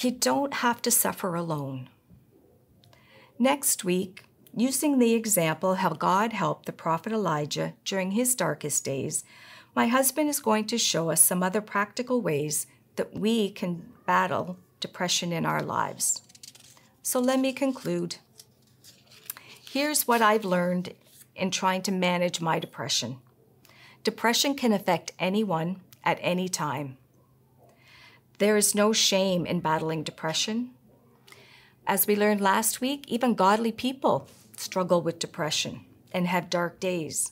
You 0.00 0.12
don't 0.12 0.54
have 0.54 0.80
to 0.80 0.90
suffer 0.90 1.34
alone. 1.34 1.90
Next 3.38 3.84
week, 3.84 4.24
using 4.56 4.98
the 4.98 5.12
example 5.12 5.74
how 5.74 5.90
God 5.90 6.32
helped 6.32 6.64
the 6.64 6.72
prophet 6.72 7.12
Elijah 7.12 7.74
during 7.84 8.12
his 8.12 8.34
darkest 8.34 8.82
days, 8.82 9.24
my 9.78 9.86
husband 9.86 10.28
is 10.28 10.40
going 10.40 10.64
to 10.64 10.76
show 10.76 11.08
us 11.08 11.22
some 11.22 11.40
other 11.40 11.60
practical 11.60 12.20
ways 12.20 12.66
that 12.96 13.16
we 13.16 13.48
can 13.48 13.80
battle 14.06 14.58
depression 14.80 15.32
in 15.32 15.46
our 15.46 15.62
lives. 15.62 16.20
So 17.00 17.20
let 17.20 17.38
me 17.38 17.52
conclude. 17.52 18.16
Here's 19.70 20.08
what 20.08 20.20
I've 20.20 20.44
learned 20.44 20.94
in 21.36 21.52
trying 21.52 21.82
to 21.82 21.92
manage 21.92 22.40
my 22.40 22.58
depression 22.58 23.18
depression 24.02 24.56
can 24.56 24.72
affect 24.72 25.12
anyone 25.20 25.76
at 26.02 26.18
any 26.22 26.48
time. 26.48 26.96
There 28.38 28.56
is 28.56 28.74
no 28.74 28.92
shame 28.92 29.46
in 29.46 29.60
battling 29.60 30.02
depression. 30.02 30.70
As 31.86 32.04
we 32.04 32.16
learned 32.16 32.40
last 32.40 32.80
week, 32.80 33.04
even 33.06 33.36
godly 33.36 33.70
people 33.70 34.26
struggle 34.56 35.00
with 35.02 35.20
depression 35.20 35.84
and 36.10 36.26
have 36.26 36.50
dark 36.50 36.80
days. 36.80 37.30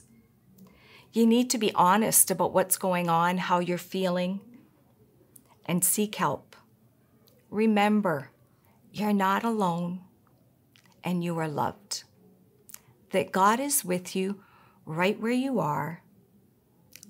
You 1.13 1.25
need 1.25 1.49
to 1.51 1.57
be 1.57 1.73
honest 1.73 2.29
about 2.29 2.53
what's 2.53 2.77
going 2.77 3.09
on, 3.09 3.37
how 3.37 3.59
you're 3.59 3.77
feeling, 3.77 4.39
and 5.65 5.83
seek 5.83 6.15
help. 6.15 6.55
Remember, 7.49 8.29
you're 8.91 9.13
not 9.13 9.43
alone 9.43 10.01
and 11.03 11.23
you 11.23 11.37
are 11.39 11.47
loved. 11.47 12.03
That 13.11 13.31
God 13.31 13.59
is 13.59 13.85
with 13.85 14.15
you 14.15 14.43
right 14.85 15.19
where 15.19 15.31
you 15.31 15.59
are, 15.59 16.01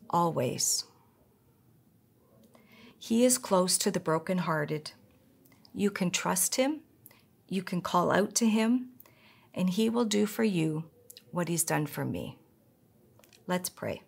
always. 0.09 0.85
He 2.99 3.25
is 3.25 3.37
close 3.37 3.77
to 3.79 3.91
the 3.91 3.99
brokenhearted. 3.99 4.91
You 5.73 5.91
can 5.91 6.11
trust 6.11 6.55
Him 6.55 6.81
you 7.49 7.63
can 7.63 7.81
call 7.81 8.11
out 8.11 8.35
to 8.35 8.47
Him, 8.47 8.89
and 9.53 9.69
He 9.69 9.89
will 9.89 10.05
do 10.05 10.25
for 10.25 10.43
you 10.43 10.85
what 11.31 11.47
He's 11.47 11.63
done 11.63 11.85
for 11.85 12.03
me. 12.03 12.37
Let's 13.47 13.69
pray. 13.69 14.03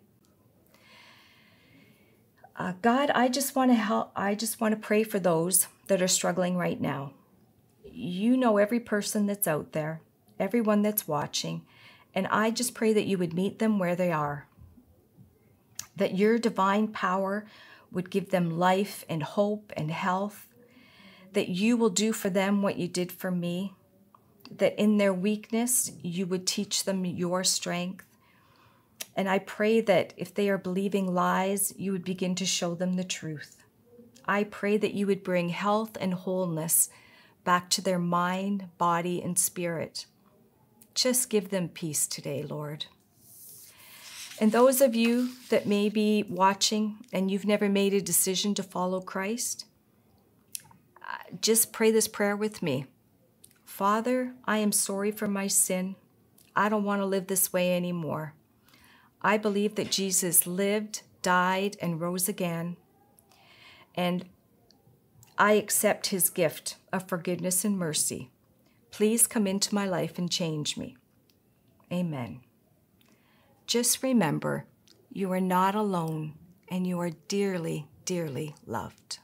Uh, 2.56 2.74
God, 2.82 3.10
I 3.10 3.28
just 3.28 3.56
want 3.56 3.70
to 3.70 3.74
help. 3.74 4.12
I 4.14 4.34
just 4.34 4.60
want 4.60 4.72
to 4.72 4.86
pray 4.86 5.02
for 5.02 5.18
those 5.18 5.66
that 5.88 6.02
are 6.02 6.08
struggling 6.08 6.56
right 6.56 6.80
now. 6.80 7.14
You 7.84 8.36
know 8.36 8.58
every 8.58 8.80
person 8.80 9.26
that's 9.26 9.48
out 9.48 9.72
there, 9.72 10.02
everyone 10.38 10.82
that's 10.82 11.08
watching, 11.08 11.64
and 12.14 12.26
I 12.26 12.50
just 12.50 12.74
pray 12.74 12.92
that 12.92 13.06
you 13.06 13.16
would 13.18 13.34
meet 13.34 13.58
them 13.58 13.78
where 13.78 13.96
they 13.96 14.12
are. 14.12 14.46
That 15.96 16.16
your 16.16 16.38
divine 16.38 16.88
power 16.88 17.46
would 17.90 18.10
give 18.10 18.30
them 18.30 18.58
life 18.58 19.04
and 19.08 19.22
hope 19.22 19.72
and 19.76 19.90
health 19.90 20.46
that 21.32 21.48
you 21.48 21.76
will 21.76 21.90
do 21.90 22.12
for 22.12 22.30
them 22.30 22.62
what 22.62 22.76
you 22.76 22.88
did 22.88 23.12
for 23.12 23.30
me, 23.30 23.74
that 24.50 24.78
in 24.80 24.98
their 24.98 25.14
weakness, 25.14 25.92
you 26.02 26.26
would 26.26 26.46
teach 26.46 26.84
them 26.84 27.04
your 27.04 27.44
strength. 27.44 28.04
And 29.16 29.28
I 29.28 29.38
pray 29.38 29.80
that 29.80 30.14
if 30.16 30.32
they 30.32 30.48
are 30.48 30.58
believing 30.58 31.14
lies, 31.14 31.74
you 31.76 31.92
would 31.92 32.04
begin 32.04 32.34
to 32.36 32.46
show 32.46 32.74
them 32.74 32.94
the 32.94 33.04
truth. 33.04 33.64
I 34.26 34.44
pray 34.44 34.76
that 34.76 34.94
you 34.94 35.06
would 35.06 35.24
bring 35.24 35.48
health 35.48 35.96
and 36.00 36.14
wholeness 36.14 36.88
back 37.44 37.70
to 37.70 37.82
their 37.82 37.98
mind, 37.98 38.68
body, 38.78 39.20
and 39.22 39.38
spirit. 39.38 40.06
Just 40.94 41.30
give 41.30 41.50
them 41.50 41.68
peace 41.68 42.06
today, 42.06 42.42
Lord. 42.42 42.86
And 44.40 44.52
those 44.52 44.80
of 44.80 44.94
you 44.94 45.30
that 45.50 45.66
may 45.66 45.88
be 45.88 46.24
watching 46.28 46.98
and 47.12 47.30
you've 47.30 47.46
never 47.46 47.68
made 47.68 47.92
a 47.92 48.00
decision 48.00 48.54
to 48.54 48.62
follow 48.62 49.00
Christ, 49.00 49.66
uh, 51.02 51.36
just 51.40 51.72
pray 51.72 51.90
this 51.90 52.08
prayer 52.08 52.36
with 52.36 52.62
me. 52.62 52.86
Father, 53.64 54.34
I 54.44 54.58
am 54.58 54.72
sorry 54.72 55.10
for 55.10 55.28
my 55.28 55.46
sin. 55.46 55.96
I 56.56 56.68
don't 56.68 56.84
want 56.84 57.02
to 57.02 57.06
live 57.06 57.26
this 57.26 57.52
way 57.52 57.76
anymore. 57.76 58.34
I 59.22 59.36
believe 59.36 59.74
that 59.74 59.90
Jesus 59.90 60.46
lived, 60.46 61.02
died, 61.22 61.76
and 61.80 62.00
rose 62.00 62.28
again. 62.28 62.76
And 63.94 64.26
I 65.36 65.52
accept 65.52 66.08
his 66.08 66.30
gift 66.30 66.76
of 66.92 67.08
forgiveness 67.08 67.64
and 67.64 67.78
mercy. 67.78 68.30
Please 68.90 69.26
come 69.26 69.46
into 69.46 69.74
my 69.74 69.86
life 69.86 70.18
and 70.18 70.30
change 70.30 70.76
me. 70.76 70.96
Amen. 71.92 72.40
Just 73.66 74.02
remember, 74.02 74.66
you 75.12 75.32
are 75.32 75.40
not 75.40 75.74
alone 75.74 76.34
and 76.68 76.86
you 76.86 77.00
are 77.00 77.10
dearly, 77.28 77.86
dearly 78.04 78.54
loved. 78.66 79.18